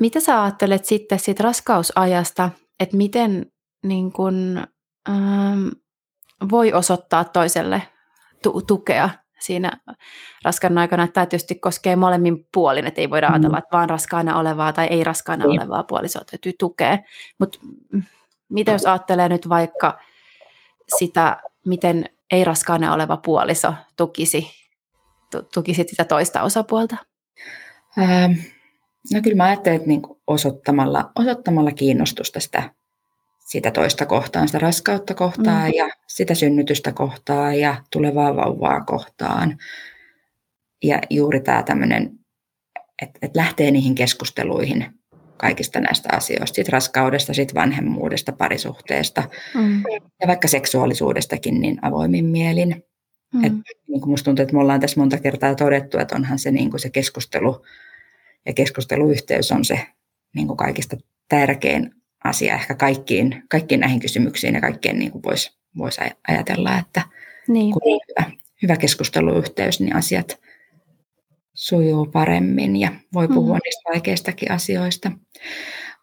[0.00, 2.50] mitä sä ajattelet sitten siitä raskausajasta,
[2.80, 3.46] että miten
[3.82, 4.66] niin kun,
[5.08, 5.68] ähm,
[6.50, 7.82] voi osoittaa toiselle
[8.42, 9.10] tu- tukea
[9.40, 9.72] siinä
[10.44, 11.08] raskaana aikana.
[11.08, 13.34] Tämä tietysti koskee molemmin puolin, että ei voida mm.
[13.34, 15.60] ajatella, että vaan raskaana olevaa tai ei raskaana niin.
[15.60, 16.98] olevaa puolisoa täytyy tukea.
[17.38, 17.58] Mutta
[18.48, 19.98] mitä jos ajattelee nyt vaikka
[20.98, 24.50] sitä, miten ei raskaana oleva puoliso tukisi,
[25.54, 26.96] tukisi sitä toista osapuolta?
[27.98, 28.32] Ähm,
[29.12, 32.70] no kyllä mä ajattelen, että niin osoittamalla, osoittamalla kiinnostusta sitä
[33.44, 35.74] sitä toista kohtaan, sitä raskautta kohtaan mm.
[35.76, 39.58] ja sitä synnytystä kohtaan ja tulevaa vauvaa kohtaan.
[40.82, 42.10] Ja juuri tämä tämmöinen,
[43.02, 44.86] että et lähtee niihin keskusteluihin
[45.36, 49.22] kaikista näistä asioista, siitä raskaudesta, siitä vanhemmuudesta, parisuhteesta
[49.54, 49.82] mm.
[50.20, 52.84] ja vaikka seksuaalisuudestakin niin avoimin mielin.
[53.34, 53.44] Mm.
[53.44, 53.52] Et,
[53.88, 56.80] niin musta tuntuu, että me ollaan tässä monta kertaa todettu, että onhan se, niin kuin
[56.80, 57.62] se keskustelu
[58.46, 59.80] ja keskusteluyhteys on se
[60.34, 60.96] niin kuin kaikista
[61.28, 61.90] tärkein
[62.24, 67.02] asia ehkä kaikkiin, kaikkiin näihin kysymyksiin ja kaikkeen niin voisi vois ajatella, että
[67.48, 67.72] niin.
[67.72, 70.40] kun on hyvä, hyvä keskusteluyhteys, niin asiat
[71.54, 73.60] sujuu paremmin ja voi puhua mm.
[73.64, 75.12] niistä vaikeistakin asioista.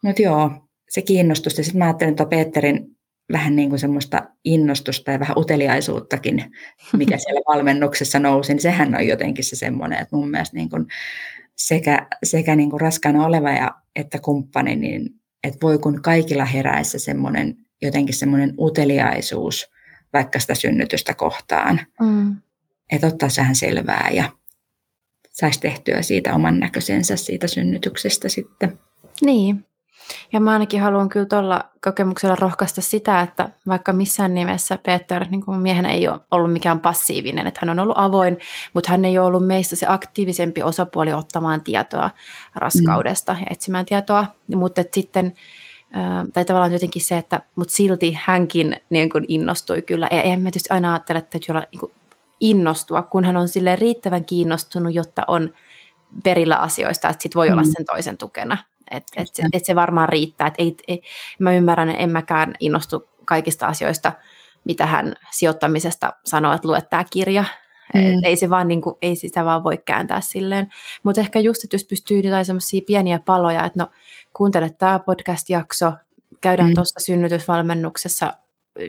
[0.03, 0.51] Mutta joo,
[0.89, 1.57] se kiinnostus.
[1.57, 2.97] Ja sitten mä ajattelin että Peterin
[3.31, 6.51] vähän niin kuin semmoista innostusta ja vähän uteliaisuuttakin,
[6.97, 10.85] mikä siellä valmennuksessa nousi, niin sehän on jotenkin se semmoinen, että mun mielestä niin kuin
[11.67, 15.09] sekä, sekä niin kuin raskaana oleva ja, että kumppani, niin
[15.43, 19.71] että voi kun kaikilla heräisi semmoinen, jotenkin semmoinen uteliaisuus
[20.13, 21.79] vaikka sitä synnytystä kohtaan.
[21.99, 22.35] Mm.
[22.91, 24.29] Että ottaisi vähän selvää ja
[25.29, 28.79] saisi tehtyä siitä oman näköisensä siitä synnytyksestä sitten.
[29.21, 29.65] Niin.
[30.33, 35.45] Ja mä ainakin haluan kyllä tuolla kokemuksella rohkaista sitä, että vaikka missään nimessä Peter niin
[35.45, 38.37] kuin miehenä ei ole ollut mikään passiivinen, että hän on ollut avoin,
[38.73, 42.09] mutta hän ei ole ollut meistä se aktiivisempi osapuoli ottamaan tietoa
[42.55, 43.39] raskaudesta mm.
[43.39, 44.25] ja etsimään tietoa,
[44.55, 45.33] mutta sitten
[46.33, 50.07] tai tavallaan jotenkin se, että mutta silti hänkin niin kuin innostui kyllä.
[50.11, 51.91] Ja en mä tietysti aina ajattele, että täytyy olla niin kuin
[52.39, 55.53] innostua, kun hän on sille riittävän kiinnostunut, jotta on
[56.23, 57.53] perillä asioista, että sit voi mm.
[57.53, 58.57] olla sen toisen tukena.
[58.91, 60.47] Että et se, et se varmaan riittää.
[60.47, 61.01] Et ei, ei,
[61.39, 64.13] mä ymmärrän, että en mäkään innostu kaikista asioista,
[64.63, 67.43] mitä hän sijoittamisesta sanoo, että luet tämä kirja.
[67.93, 68.23] Mm.
[68.23, 70.69] ei, se vaan, niin kuin, ei sitä vaan voi kääntää silleen.
[71.03, 73.87] Mutta ehkä just, että jos pystyy jotain semmoisia pieniä paloja, että no
[74.33, 75.93] kuuntele tämä podcast-jakso,
[76.41, 76.75] käydään mm.
[76.75, 78.33] tuossa synnytysvalmennuksessa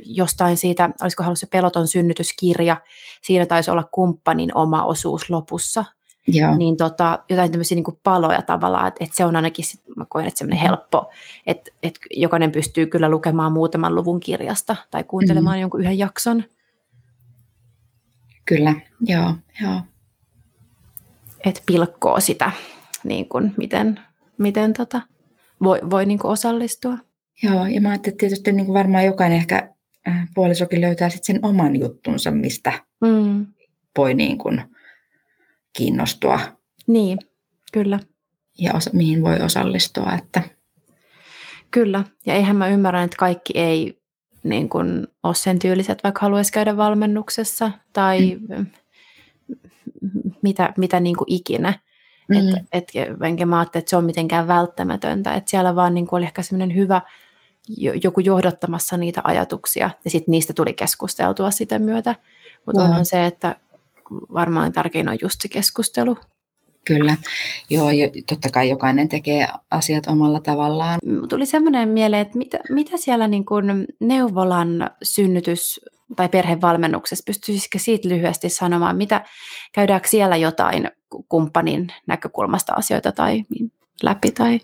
[0.05, 2.77] jostain siitä, olisiko halunnut se peloton synnytyskirja,
[3.23, 5.85] siinä taisi olla kumppanin oma osuus lopussa.
[6.27, 6.57] Joo.
[6.57, 10.27] niin tota, jotain tämmöisiä niin paloja tavallaan, että, että se on ainakin, sit, mä koen,
[10.27, 11.11] että semmoinen helppo,
[11.47, 15.61] että, että jokainen pystyy kyllä lukemaan muutaman luvun kirjasta tai kuuntelemaan mm.
[15.61, 16.45] jonkun yhden jakson.
[18.45, 19.81] Kyllä, joo, joo.
[21.45, 22.51] Että pilkkoo sitä,
[23.05, 24.01] niin kuin, miten,
[24.39, 25.01] miten tota,
[25.63, 26.99] voi, voi niin kuin osallistua.
[27.43, 29.71] Joo, ja mä ajattelin, että tietysti niin kuin varmaan jokainen ehkä
[30.09, 33.47] äh, puolisokin löytää sitten sen oman juttunsa, mistä mm.
[33.99, 34.63] voi niin kuin
[35.73, 36.41] kiinnostua.
[36.87, 37.19] Niin,
[37.73, 37.99] kyllä.
[38.59, 40.13] Ja osa, mihin voi osallistua.
[40.13, 40.43] Että...
[41.71, 44.03] Kyllä, ja eihän mä ymmärrä, että kaikki ei
[44.43, 48.67] niin kun, ole sen tyyliset, vaikka haluaisi käydä valmennuksessa tai mm.
[50.43, 51.79] mitä, mitä niin kuin ikinä.
[52.29, 52.37] Mm.
[52.49, 52.93] Et, et,
[53.27, 55.35] enkä mä ajattele, että se on mitenkään välttämätöntä.
[55.35, 57.01] Että siellä vaan niin kuin oli ehkä semmoinen hyvä
[58.03, 62.15] joku johdottamassa niitä ajatuksia ja sitten niistä tuli keskusteltua sitä myötä.
[62.67, 63.57] Mutta on se, että
[64.35, 66.17] varmaan tärkein on just se keskustelu.
[66.85, 67.17] Kyllä,
[67.71, 67.89] joo,
[68.29, 70.99] totta kai jokainen tekee asiat omalla tavallaan.
[71.29, 75.81] Tuli semmoinen mieleen, että mitä, mitä siellä niin kuin neuvolan synnytys-
[76.17, 79.25] tai perhevalmennuksessa, pystyisikö siitä lyhyesti sanomaan, mitä
[79.73, 80.91] käydäänkö siellä jotain
[81.29, 83.43] kumppanin näkökulmasta asioita tai
[84.03, 84.31] läpi?
[84.31, 84.61] Tai...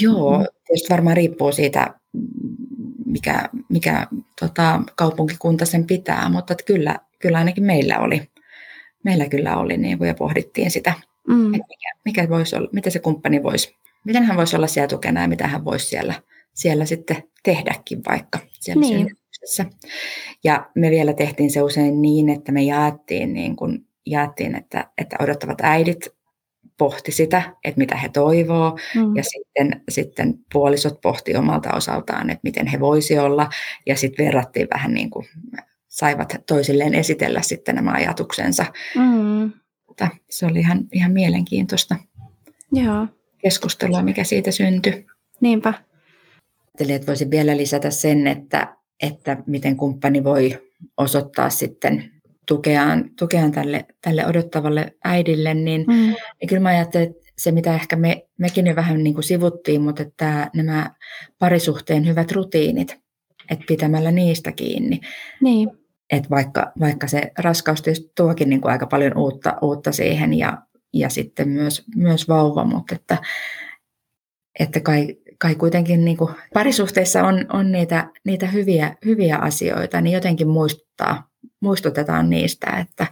[0.00, 1.94] Joo, tietysti varmaan riippuu siitä,
[3.06, 4.06] mikä, mikä
[4.40, 8.30] tota, kaupunkikunta sen pitää, mutta että kyllä, kyllä ainakin meillä oli
[9.06, 10.92] meillä kyllä oli niin kuin, ja pohdittiin sitä,
[11.28, 11.54] mm.
[11.54, 15.22] että mikä, mikä voisi olla, miten se kumppani voisi, miten hän voisi olla siellä tukena
[15.22, 16.14] ja mitä hän voisi siellä,
[16.54, 19.16] siellä sitten tehdäkin vaikka siellä niin.
[20.44, 25.16] Ja me vielä tehtiin se usein niin, että me jaettiin, niin kuin, jaettiin että, että
[25.20, 26.08] odottavat äidit
[26.78, 29.16] pohti sitä, että mitä he toivoo, mm.
[29.16, 33.48] ja sitten, sitten puolisot pohti omalta osaltaan, että miten he voisi olla,
[33.86, 35.26] ja sitten verrattiin vähän niin kuin
[35.96, 38.66] saivat toisilleen esitellä sitten nämä ajatuksensa.
[38.94, 39.52] Mm.
[40.30, 41.96] Se oli ihan, ihan mielenkiintoista
[42.72, 43.06] Joo.
[43.38, 45.06] keskustelua, mikä siitä syntyi.
[45.40, 45.68] Niinpä.
[45.68, 50.58] Ajattelin, että voisin vielä lisätä sen, että, että miten kumppani voi
[50.96, 52.10] osoittaa sitten
[52.48, 55.94] tukeaan, tukeaan tälle, tälle odottavalle äidille, niin, mm.
[56.40, 59.82] niin kyllä mä ajattelen, että se mitä ehkä me, mekin jo vähän niin kuin sivuttiin,
[59.82, 60.90] mutta että nämä
[61.38, 62.98] parisuhteen hyvät rutiinit,
[63.50, 65.00] että pitämällä niistä kiinni.
[65.40, 65.85] Niin.
[66.12, 67.82] Että vaikka, vaikka se raskaus
[68.16, 72.94] tuokin niin kuin aika paljon uutta, uutta siihen ja, ja sitten myös, myös vauva, mutta
[72.94, 73.18] että,
[74.60, 80.14] että kai, kai kuitenkin niin kuin parisuhteissa on, on niitä, niitä hyviä, hyviä asioita, niin
[80.14, 81.28] jotenkin muistuttaa,
[81.60, 83.06] muistutetaan niistä, että,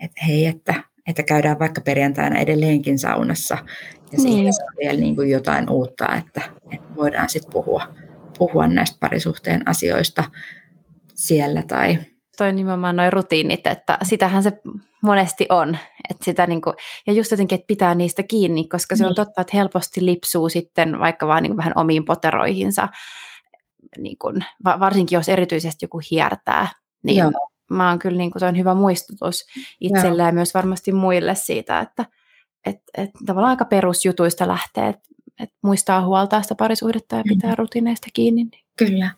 [0.00, 0.74] että hei, että,
[1.08, 3.58] että käydään vaikka perjantaina edelleenkin saunassa
[4.12, 4.46] ja niin.
[4.46, 6.40] on vielä niin kuin jotain uutta, että,
[6.72, 7.94] että voidaan sitten puhua,
[8.38, 10.24] puhua näistä parisuhteen asioista
[11.14, 11.98] siellä tai
[12.36, 14.52] toi nimenomaan noin rutiinit, että sitähän se
[15.02, 15.78] monesti on.
[16.10, 16.74] Että sitä niin kuin,
[17.06, 19.16] ja just jotenkin, että pitää niistä kiinni, koska se on niin.
[19.16, 22.88] totta, että helposti lipsuu sitten vaikka vaan niin kuin vähän omiin poteroihinsa,
[23.98, 26.68] niin kuin, varsinkin jos erityisesti joku hiertää,
[27.02, 27.32] niin Joo.
[27.70, 29.44] mä oon kyllä, niin kuin, se on hyvä muistutus
[29.80, 30.28] itselle Joo.
[30.28, 32.04] ja myös varmasti muille siitä, että
[32.66, 35.08] et, et, tavallaan aika perusjutuista lähtee, että
[35.40, 37.56] et muistaa huoltaa sitä parisuhdetta ja pitää mm.
[37.58, 38.44] rutiineista kiinni.
[38.44, 38.64] Niin.
[38.76, 39.10] Kyllä.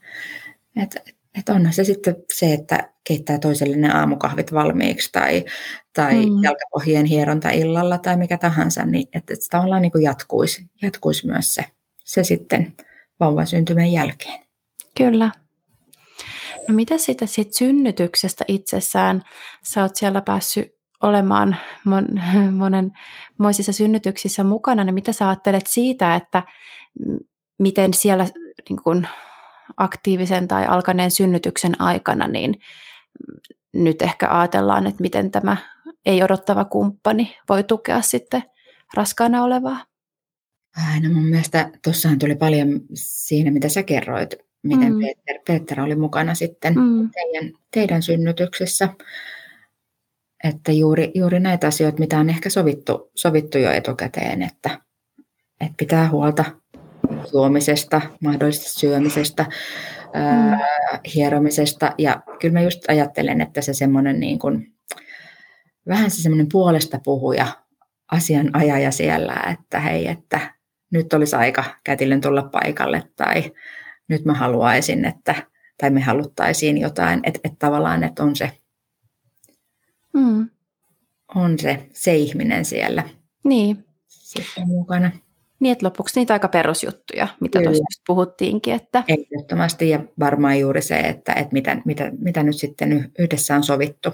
[0.77, 5.45] Et, että onhan se sitten se, että keittää toiselle ne aamukahvit valmiiksi tai,
[5.93, 6.43] tai mm.
[6.43, 11.55] jalkapohjien hieronta illalla tai mikä tahansa, niin että, että tavallaan niin kuin jatkuisi, jatkuisi myös
[11.55, 11.65] se,
[12.05, 12.75] se sitten
[13.21, 14.41] vauvan syntymän jälkeen.
[14.97, 15.31] Kyllä.
[16.69, 19.23] No mitä sitä sit synnytyksestä itsessään?
[19.63, 22.07] Sä oot siellä päässyt olemaan mon,
[22.63, 22.93] monen
[23.39, 26.43] moisissa synnytyksissä mukana, niin mitä sä ajattelet siitä, että
[27.59, 28.27] miten siellä
[28.69, 29.07] niin kun,
[29.77, 32.55] aktiivisen tai alkaneen synnytyksen aikana, niin
[33.73, 35.57] nyt ehkä ajatellaan, että miten tämä
[36.07, 38.43] ei odottava kumppani voi tukea sitten
[38.95, 39.85] raskaana olevaa.
[41.03, 45.01] No mun mielestä tuossahan tuli paljon siinä, mitä sä kerroit, miten mm.
[45.01, 47.11] Peter, Peter oli mukana sitten mm.
[47.11, 48.89] teidän, teidän synnytyksessä.
[50.45, 54.81] Että juuri, juuri näitä asioita, mitä on ehkä sovittu, sovittu jo etukäteen, että,
[55.61, 56.45] että pitää huolta
[57.33, 60.59] juomisesta, mahdollisesta syömisestä, mm.
[61.15, 61.93] hieromisesta.
[61.99, 64.73] Ja kyllä mä just ajattelen, että se semmoinen niin kuin,
[65.89, 67.47] vähän se semmoinen puolesta puhuja,
[68.13, 70.41] asianajaja siellä, että hei, että
[70.91, 73.53] nyt olisi aika kätilön tulla paikalle tai
[74.09, 75.35] nyt mä haluaisin, että
[75.79, 78.53] tai me haluttaisiin jotain, että, että tavallaan, että on se,
[80.15, 80.51] mm.
[81.35, 83.05] on se, se ihminen siellä
[83.45, 83.85] niin.
[84.09, 85.11] sitten mukana.
[85.61, 88.75] Niin, että lopuksi niitä aika perusjuttuja, mitä tuossa puhuttiinkin.
[88.75, 89.05] Että...
[89.09, 94.11] Ehdottomasti ja varmaan juuri se, että, että mitä, mitä, mitä nyt sitten yhdessä on sovittu.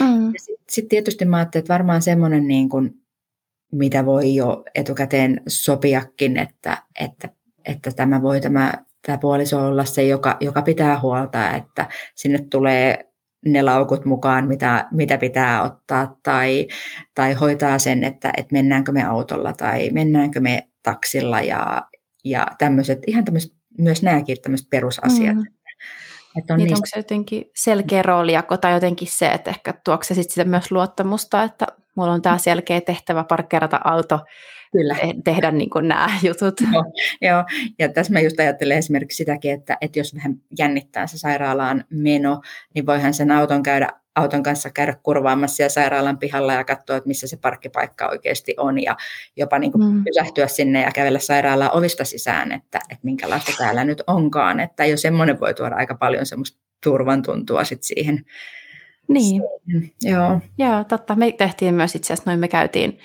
[0.00, 0.32] Mm.
[0.36, 2.94] Sitten sit tietysti mä ajattelin, että varmaan semmoinen, niin kuin,
[3.72, 7.28] mitä voi jo etukäteen sopiakin, että, että,
[7.64, 8.72] että tämä voi tämä,
[9.06, 13.10] tämä puoliso olla se, joka, joka pitää huolta, että sinne tulee
[13.46, 16.68] ne laukut mukaan, mitä, mitä pitää ottaa, tai,
[17.14, 21.82] tai hoitaa sen, että, että mennäänkö me autolla tai mennäänkö me taksilla ja,
[22.24, 25.36] ja tämmöiset, ihan tämmöiset, myös nämäkin tämmöiset perusasiat.
[25.36, 25.46] Mm.
[26.38, 26.76] Että on niin niistä...
[26.76, 31.42] Onko se jotenkin selkeä roolijako tai jotenkin se, että ehkä tuokse se sitten myös luottamusta,
[31.42, 31.66] että
[31.96, 32.40] mulla on tämä mm.
[32.40, 34.20] selkeä tehtävä parkkeerata auto,
[34.72, 34.96] Kyllä.
[35.24, 36.60] tehdä niin kuin nämä jutut.
[36.72, 36.84] Joo,
[37.20, 37.44] joo,
[37.78, 42.40] ja tässä mä just ajattelen esimerkiksi sitäkin, että, että jos vähän jännittää se sairaalaan meno,
[42.74, 47.08] niin voihan sen auton käydä auton kanssa käydä kurvaamassa siellä sairaalan pihalla ja katsoa, että
[47.08, 48.96] missä se parkkipaikka oikeasti on ja
[49.36, 50.04] jopa niin kuin mm.
[50.04, 54.60] pysähtyä sinne ja kävellä sairaalaan ovista sisään, että, että minkälaista täällä nyt onkaan.
[54.60, 58.24] Että jo semmoinen voi tuoda aika paljon semmoista turvan tuntua sit siihen.
[59.08, 59.42] Niin.
[59.64, 59.92] Siihen.
[60.02, 60.40] Joo.
[60.58, 61.16] Joo, totta.
[61.16, 62.98] Me tehtiin myös itse asiassa, noin me käytiin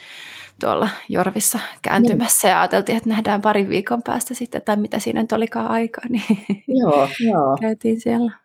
[0.60, 2.52] tuolla Jorvissa kääntymässä niin.
[2.52, 6.24] ja ajateltiin, että nähdään parin viikon päästä sitten, tai mitä siinä nyt olikaan aikaa, niin
[6.68, 7.58] joo, joo.
[7.62, 8.45] käytiin siellä.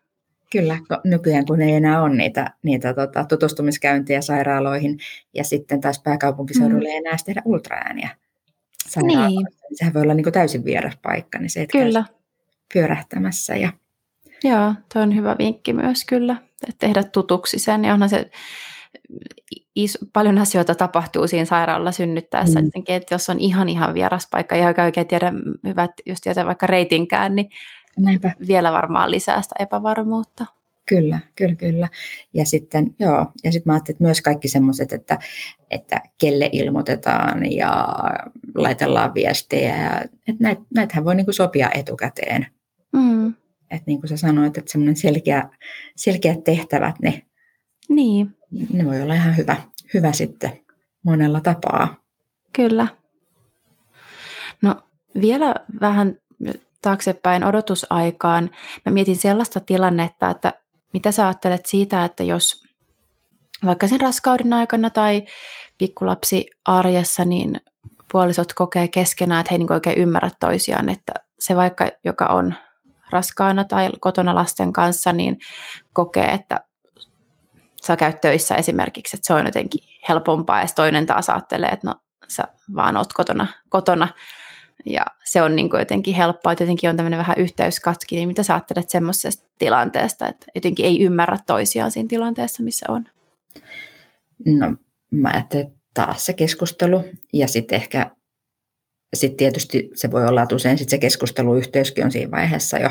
[0.51, 4.99] Kyllä, nykyään kun ei enää ole niitä, niitä tota, tutustumiskäyntiä sairaaloihin
[5.33, 6.91] ja sitten taas pääkaupunkiseudulle mm.
[6.91, 8.09] ei enää tehdä ultraääniä
[8.95, 9.47] niin.
[9.73, 12.05] Sehän voi olla niin kuin täysin vieras paikka, niin se, että kyllä.
[12.73, 13.55] pyörähtämässä.
[13.55, 13.73] Ja...
[14.43, 16.35] Joo, tuo on hyvä vinkki myös kyllä,
[16.69, 17.85] että tehdä tutuksi sen.
[17.85, 18.31] Ja onhan se
[19.75, 22.69] iso, paljon asioita tapahtuu siinä sairaalalla synnyttäessä, mm.
[22.87, 25.33] että jos on ihan ihan vieras paikka ja oikein tiedä
[25.67, 27.49] hyvät, just tietää vaikka reitinkään, niin
[27.97, 28.31] Näinpä.
[28.47, 30.45] vielä varmaan lisää sitä epävarmuutta.
[30.85, 31.89] Kyllä, kyllä, kyllä.
[32.33, 35.19] Ja sitten, joo, ja sitten mä ajattelin, että myös kaikki semmoiset, että,
[35.69, 37.87] että kelle ilmoitetaan ja
[38.55, 42.47] laitellaan viestejä, että näit, näitähän voi niinku sopia etukäteen.
[42.93, 43.27] Mm.
[43.71, 45.49] Että niin kuin sä sanoit, että semmoinen selkeä,
[45.95, 47.21] selkeät tehtävät, ne,
[47.89, 48.35] niin.
[48.73, 49.55] ne voi olla ihan hyvä,
[49.93, 50.51] hyvä sitten
[51.03, 51.95] monella tapaa.
[52.53, 52.87] Kyllä.
[54.61, 54.75] No
[55.21, 56.17] vielä vähän
[56.81, 58.49] taaksepäin odotusaikaan.
[58.85, 60.53] Mä mietin sellaista tilannetta, että
[60.93, 62.63] mitä sä ajattelet siitä, että jos
[63.65, 65.25] vaikka sen raskauden aikana tai
[65.77, 67.61] pikkulapsi arjessa, niin
[68.11, 72.53] puolisot kokee keskenään, että he ei niin oikein ymmärrä toisiaan, että se vaikka, joka on
[73.09, 75.39] raskaana tai kotona lasten kanssa, niin
[75.93, 76.59] kokee, että
[77.83, 81.95] sä käyt töissä esimerkiksi, että se on jotenkin helpompaa, ja toinen taas ajattelee, että no
[82.27, 82.43] sä
[82.75, 84.07] vaan oot kotona, kotona
[84.85, 88.43] ja se on niin kuin jotenkin helppoa, että jotenkin on tämmöinen vähän yhteyskatki, niin mitä
[88.43, 93.05] sä ajattelet semmoisesta tilanteesta, että jotenkin ei ymmärrä toisiaan siinä tilanteessa, missä on?
[94.45, 94.75] No
[95.11, 97.03] mä ajattelen taas se keskustelu
[97.33, 98.11] ja sitten ehkä
[99.13, 102.89] sitten tietysti se voi olla, että usein sit se keskusteluyhteyskin on siinä vaiheessa jo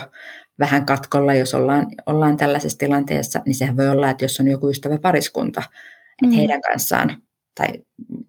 [0.59, 4.71] vähän katkolla, jos ollaan, ollaan tällaisessa tilanteessa, niin sehän voi olla, että jos on joku
[4.71, 5.63] ystävä pariskunta,
[6.23, 6.33] että mm.
[6.33, 7.23] heidän kanssaan
[7.55, 7.69] tai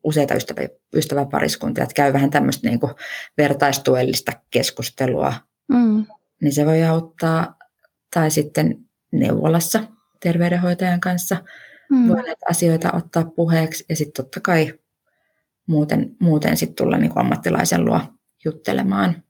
[0.04, 0.62] useita ystävä,
[0.96, 2.94] ystäväpariskuntia, että käy vähän tämmöistä niin kuin
[3.38, 5.34] vertaistuellista keskustelua,
[5.68, 6.06] mm.
[6.42, 7.56] niin se voi auttaa.
[8.14, 8.78] Tai sitten
[9.12, 9.84] neuvolassa
[10.20, 11.38] terveydenhoitajan kanssa
[11.90, 12.08] mm.
[12.08, 14.74] voi näitä asioita ottaa puheeksi ja sitten totta kai
[15.68, 18.02] muuten, muuten sit tulla niin kuin ammattilaisen luo
[18.46, 19.24] juttelemaan.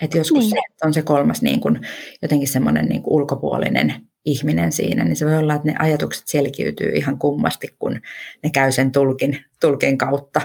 [0.00, 0.50] Et joskus niin.
[0.50, 1.80] se on se kolmas niin kuin,
[2.22, 7.18] jotenkin semmoinen niin ulkopuolinen ihminen siinä, niin se voi olla, että ne ajatukset selkiytyy ihan
[7.18, 8.00] kummasti, kun
[8.42, 10.40] ne käy sen tulkin, tulkin kautta.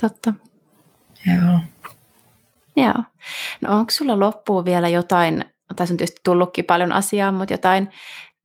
[0.00, 0.34] Totta.
[1.26, 1.58] Joo.
[2.76, 3.04] Joo.
[3.60, 5.44] No onko sulla loppuun vielä jotain,
[5.76, 7.88] tässä on tietysti tullutkin paljon asiaa, mutta jotain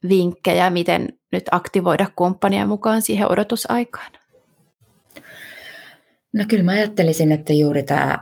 [0.10, 4.12] vinkkejä, miten nyt aktivoida kumppania mukaan siihen odotusaikaan?
[6.34, 8.20] No kyllä mä ajattelisin, että juuri tämä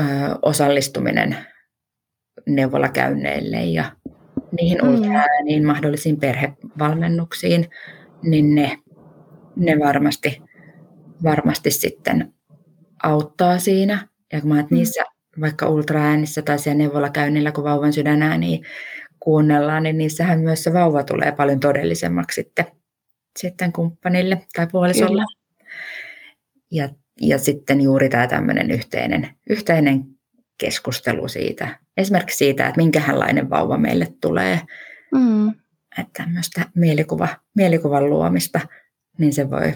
[0.00, 0.02] ö,
[0.42, 1.36] osallistuminen
[2.46, 3.92] neuvolakäynneille ja
[4.52, 4.88] niihin mm.
[4.88, 7.70] ultraääniin, mahdollisiin perhevalmennuksiin,
[8.22, 8.78] niin ne,
[9.56, 10.42] ne varmasti,
[11.22, 12.34] varmasti sitten
[13.02, 14.08] auttaa siinä.
[14.32, 14.66] Ja kun mä mm.
[14.70, 15.04] niissä
[15.40, 18.66] vaikka ultraäänissä tai siellä neuvolakäynnillä, kun vauvan sydänääniä
[19.20, 22.64] kuunnellaan, niin niissähän myös se vauva tulee paljon todellisemmaksi sitten,
[23.38, 25.22] sitten kumppanille tai puolisolle.
[26.70, 26.88] Ja,
[27.20, 30.04] ja sitten juuri tämä tämmöinen yhteinen, yhteinen
[30.58, 34.60] keskustelu siitä, esimerkiksi siitä, että minkälainen vauva meille tulee,
[35.14, 35.48] mm.
[35.98, 38.60] että tämmöistä mielikuva, mielikuvan luomista,
[39.18, 39.72] niin se voi,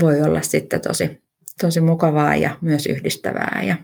[0.00, 1.22] voi olla sitten tosi,
[1.60, 3.62] tosi mukavaa ja myös yhdistävää.
[3.66, 3.76] Ja,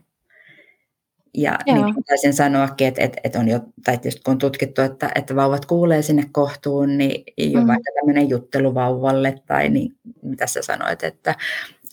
[1.34, 4.82] ja niin kuin taisin sanoakin, että, että, että on jo, tai tietysti kun on tutkittu,
[4.82, 7.66] että, että vauvat kuulee sinne kohtuun, niin jo mm.
[7.66, 9.92] vaikka tämmöinen juttelu vauvalle, tai niin,
[10.22, 11.34] mitä sä sanoit, että,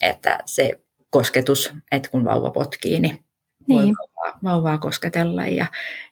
[0.02, 3.20] että se kosketus, että kun vauva potkii, niin
[3.68, 3.80] niin.
[3.80, 5.66] voi vauvaa, vauvaa kosketella ja,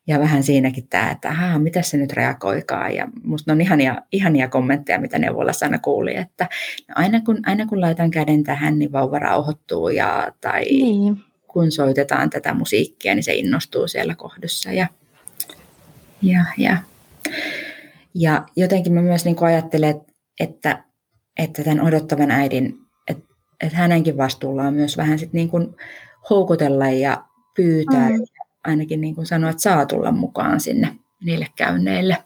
[0.08, 4.48] ja vähän siinäkin tämä, että ahaa, mitä se nyt reagoikaa ja musta on ihania, ihania
[4.48, 6.50] kommentteja, mitä neuvolassa aina kuuli, että
[6.88, 11.18] no aina, kun, aina kun laitan käden tähän, niin vauva rauhoittuu ja, tai niin.
[11.48, 14.88] kun soitetaan tätä musiikkia, niin se innostuu siellä kohdassa ja,
[16.22, 16.78] ja, ja,
[18.14, 20.02] ja jotenkin mä myös niin ajattelen,
[20.40, 20.84] että,
[21.40, 22.78] että tämän odottavan äidin,
[23.08, 23.24] että,
[23.62, 25.76] että hänenkin vastuulla on myös vähän sit niin kuin
[26.30, 27.24] houkutella ja
[27.56, 28.24] pyytää, mm.
[28.64, 32.18] ainakin niin kuin sanoa, että saa tulla mukaan sinne niille käynneille.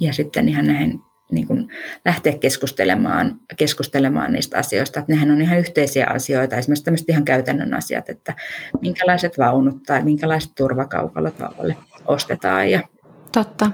[0.00, 1.68] Ja sitten ihan näihin niin kuin
[2.04, 5.00] lähteä keskustelemaan, keskustelemaan niistä asioista.
[5.00, 8.34] Että nehän on ihan yhteisiä asioita, esimerkiksi tämmöiset ihan käytännön asiat, että
[8.80, 11.76] minkälaiset vaunut tai minkälaiset turvakaukalot vauvalle
[12.06, 12.70] ostetaan.
[12.70, 12.80] Ja...
[13.32, 13.72] Totta, mm.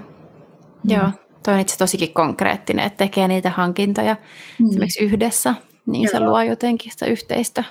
[0.84, 1.10] joo.
[1.44, 4.16] Tuo on itse tosikin konkreettinen, että tekee niitä hankintoja
[4.58, 4.68] mm.
[4.68, 5.54] esimerkiksi yhdessä,
[5.86, 6.12] niin joo.
[6.12, 7.64] se luo jotenkin sitä yhteistä.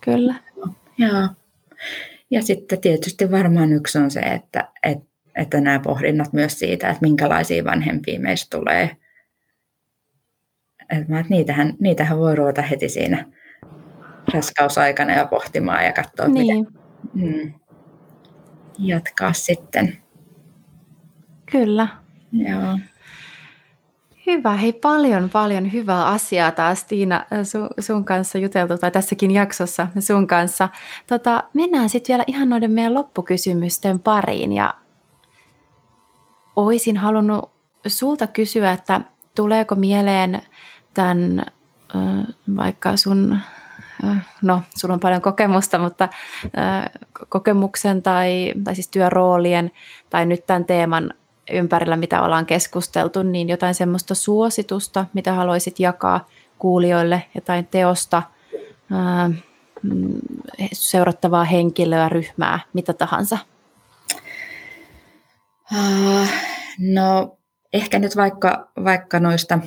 [0.00, 0.34] Kyllä.
[0.98, 1.28] Joo.
[2.30, 5.04] Ja sitten tietysti varmaan yksi on se, että, että,
[5.36, 8.96] että nämä pohdinnat myös siitä, että minkälaisia vanhempia meistä tulee.
[10.82, 13.26] Että, että niitähän, niitähän voi ruveta heti siinä
[14.34, 16.56] raskausaikana ja pohtimaan ja katsoa, niin.
[16.56, 16.82] miten
[17.14, 17.52] mm,
[18.78, 19.96] jatkaa sitten.
[21.52, 21.88] Kyllä.
[22.32, 22.78] Joo.
[24.26, 29.88] Hyvä, hei paljon paljon hyvää asiaa taas Tiina sun, sun kanssa juteltu, tai tässäkin jaksossa
[30.00, 30.68] sun kanssa.
[31.06, 34.74] Tota, mennään sitten vielä ihan noiden meidän loppukysymysten pariin, ja
[36.56, 37.50] olisin halunnut
[37.86, 39.00] sulta kysyä, että
[39.34, 40.42] tuleeko mieleen
[40.94, 41.46] tämän
[42.56, 43.38] vaikka sun,
[44.42, 46.08] no sulla on paljon kokemusta, mutta
[47.28, 49.70] kokemuksen tai, tai siis työroolien
[50.10, 51.14] tai nyt tämän teeman
[51.50, 56.28] ympärillä, mitä ollaan keskusteltu, niin jotain semmoista suositusta, mitä haluaisit jakaa
[56.58, 58.22] kuulijoille, jotain teosta,
[58.90, 59.30] ää,
[59.82, 60.20] mm,
[60.72, 63.38] seurattavaa henkilöä, ryhmää, mitä tahansa?
[66.78, 67.38] No
[67.72, 69.58] ehkä nyt vaikka, vaikka noista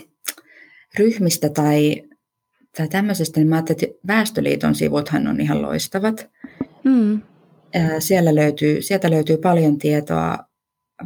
[0.99, 2.03] ryhmistä tai,
[2.77, 6.29] tai tämmöisestä, niin mä ajattelin, että Väestöliiton sivuthan on ihan loistavat.
[6.83, 7.21] Mm.
[7.99, 10.37] Siellä löytyy, sieltä löytyy paljon tietoa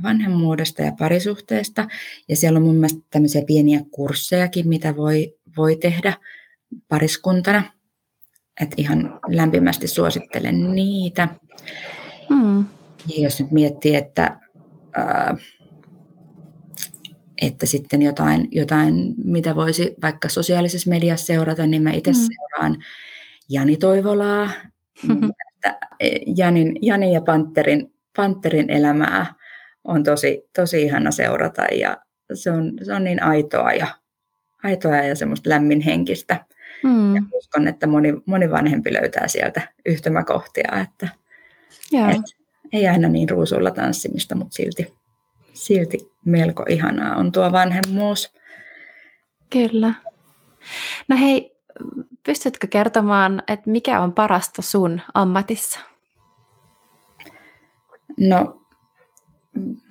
[0.03, 1.87] vanhemmuudesta ja parisuhteesta.
[2.27, 6.13] Ja siellä on mun mielestä tämmöisiä pieniä kurssejakin, mitä voi, voi tehdä
[6.87, 7.63] pariskuntana.
[8.61, 11.27] Että ihan lämpimästi suosittelen niitä.
[12.29, 12.65] Mm.
[13.07, 14.39] Ja jos nyt miettii, että,
[14.93, 15.37] ää,
[17.41, 22.17] että sitten jotain, jotain, mitä voisi vaikka sosiaalisessa mediassa seurata, niin mä itse mm.
[22.17, 22.83] seuraan
[23.49, 24.49] Jani Toivolaa.
[26.37, 29.38] Janin, Jani ja Panterin, Panterin elämää
[29.89, 31.97] on tosi, tosi ihana seurata ja
[32.33, 33.87] se on, se on niin aitoa ja,
[34.63, 36.45] aitoa ja semmoista lämminhenkistä.
[36.83, 37.15] Mm.
[37.15, 41.09] Ja uskon, että moni, moni vanhempi löytää sieltä yhtymäkohtia, että
[41.93, 42.21] et,
[42.73, 44.93] ei aina niin ruusuilla tanssimista, mutta silti,
[45.53, 48.33] silti melko ihanaa on tuo vanhemmuus.
[49.49, 49.93] Kyllä.
[51.07, 51.55] No hei,
[52.25, 55.79] pystytkö kertomaan, että mikä on parasta sun ammatissa?
[58.19, 58.59] No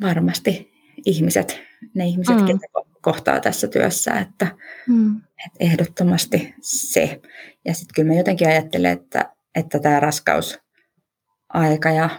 [0.01, 0.73] varmasti
[1.07, 1.61] ihmiset,
[1.95, 2.47] ne ihmiset, mm.
[2.47, 2.67] ketä
[3.03, 4.47] kohtaa tässä työssä, että,
[4.89, 5.17] mm.
[5.17, 7.21] että ehdottomasti se.
[7.65, 10.59] Ja sitten kyllä mä jotenkin ajattelen, että, että tämä raskaus
[11.49, 12.11] aika ja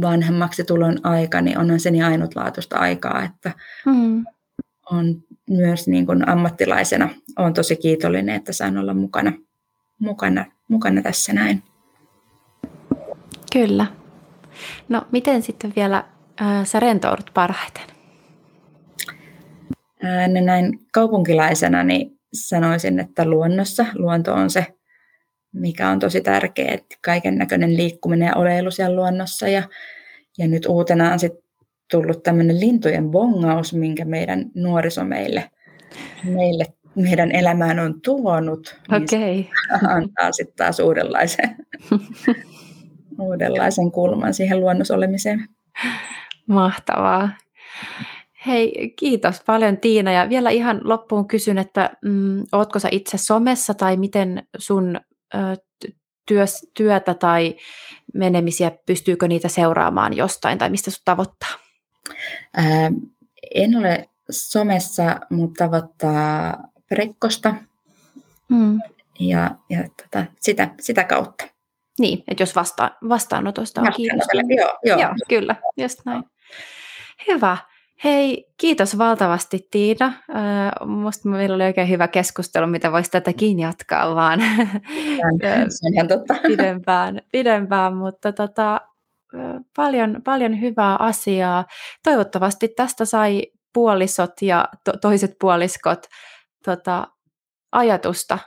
[0.00, 3.52] vanhemmaksi tulon aika, niin onhan se niin ainutlaatuista aikaa, että
[3.86, 4.24] mm.
[4.90, 9.32] on myös niin kuin ammattilaisena on tosi kiitollinen, että saan olla mukana,
[9.98, 11.62] mukana, mukana tässä näin.
[13.52, 13.86] Kyllä.
[14.88, 16.04] No miten sitten vielä
[16.64, 17.84] sä rentoudut parhaiten?
[20.02, 24.66] Ää, näin kaupunkilaisena niin sanoisin, että luonnossa luonto on se,
[25.52, 29.48] mikä on tosi tärkeää, että kaiken näköinen liikkuminen ja oleilu siellä luonnossa.
[29.48, 29.62] Ja,
[30.38, 31.42] ja nyt uutena on sitten
[31.90, 35.50] tullut tämmöinen lintujen bongaus, minkä meidän nuoriso meille,
[36.24, 36.64] meille
[36.96, 38.80] meidän elämään on tuonut.
[38.92, 39.50] Okei.
[39.74, 39.96] Okay.
[39.96, 41.56] antaa sitten taas uudenlaisen,
[43.20, 45.48] uudenlaisen kulman siihen luonnosolemiseen.
[46.48, 47.28] Mahtavaa.
[48.46, 50.12] Hei, kiitos paljon Tiina.
[50.12, 55.00] Ja vielä ihan loppuun kysyn, että mm, ootko sä itse somessa tai miten sun
[55.34, 55.38] ö,
[56.26, 57.56] työs, työtä tai
[58.14, 61.50] menemisiä, pystyykö niitä seuraamaan jostain tai mistä sut tavoittaa?
[62.56, 62.90] Ää,
[63.54, 66.56] en ole somessa, mutta tavoittaa
[66.88, 67.54] Prekkosta
[68.48, 68.80] mm.
[69.20, 71.44] ja, ja tota, sitä, sitä kautta.
[71.98, 74.46] Niin, että jos vasta, vastaanotosta on kiinnostunut.
[74.56, 75.00] Joo, joo.
[75.00, 76.24] joo, kyllä, just näin.
[77.28, 77.56] Hyvä.
[78.04, 80.12] Hei, kiitos valtavasti Tiina.
[80.84, 84.40] Minusta meillä oli oikein hyvä keskustelu, mitä voisi tätäkin jatkaa vaan
[85.68, 86.34] Se on ihan totta.
[86.46, 88.80] pidempään, pidempään mutta tota,
[89.76, 91.64] paljon, paljon hyvää asiaa.
[92.04, 93.42] Toivottavasti tästä sai
[93.72, 96.06] puolisot ja to- toiset puoliskot
[96.64, 97.08] tota,
[97.72, 98.38] ajatusta,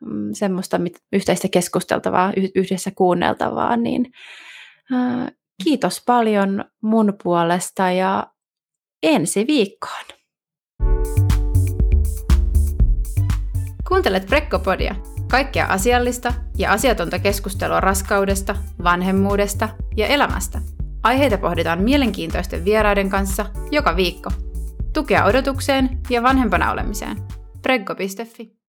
[0.00, 0.80] mm, semmoista
[1.12, 4.12] yhteistä keskusteltavaa, yhdessä kuunneltavaa, niin
[5.64, 8.26] kiitos paljon mun puolesta ja
[9.02, 10.04] ensi viikkoon.
[13.88, 14.94] Kuuntelet Prekkopodia.
[15.30, 20.62] Kaikkea asiallista ja asiatonta keskustelua raskaudesta, vanhemmuudesta ja elämästä.
[21.02, 24.30] Aiheita pohditaan mielenkiintoisten vieraiden kanssa joka viikko.
[24.94, 27.16] Tukea odotukseen ja vanhempana olemiseen.
[27.62, 28.52] Preggo.fi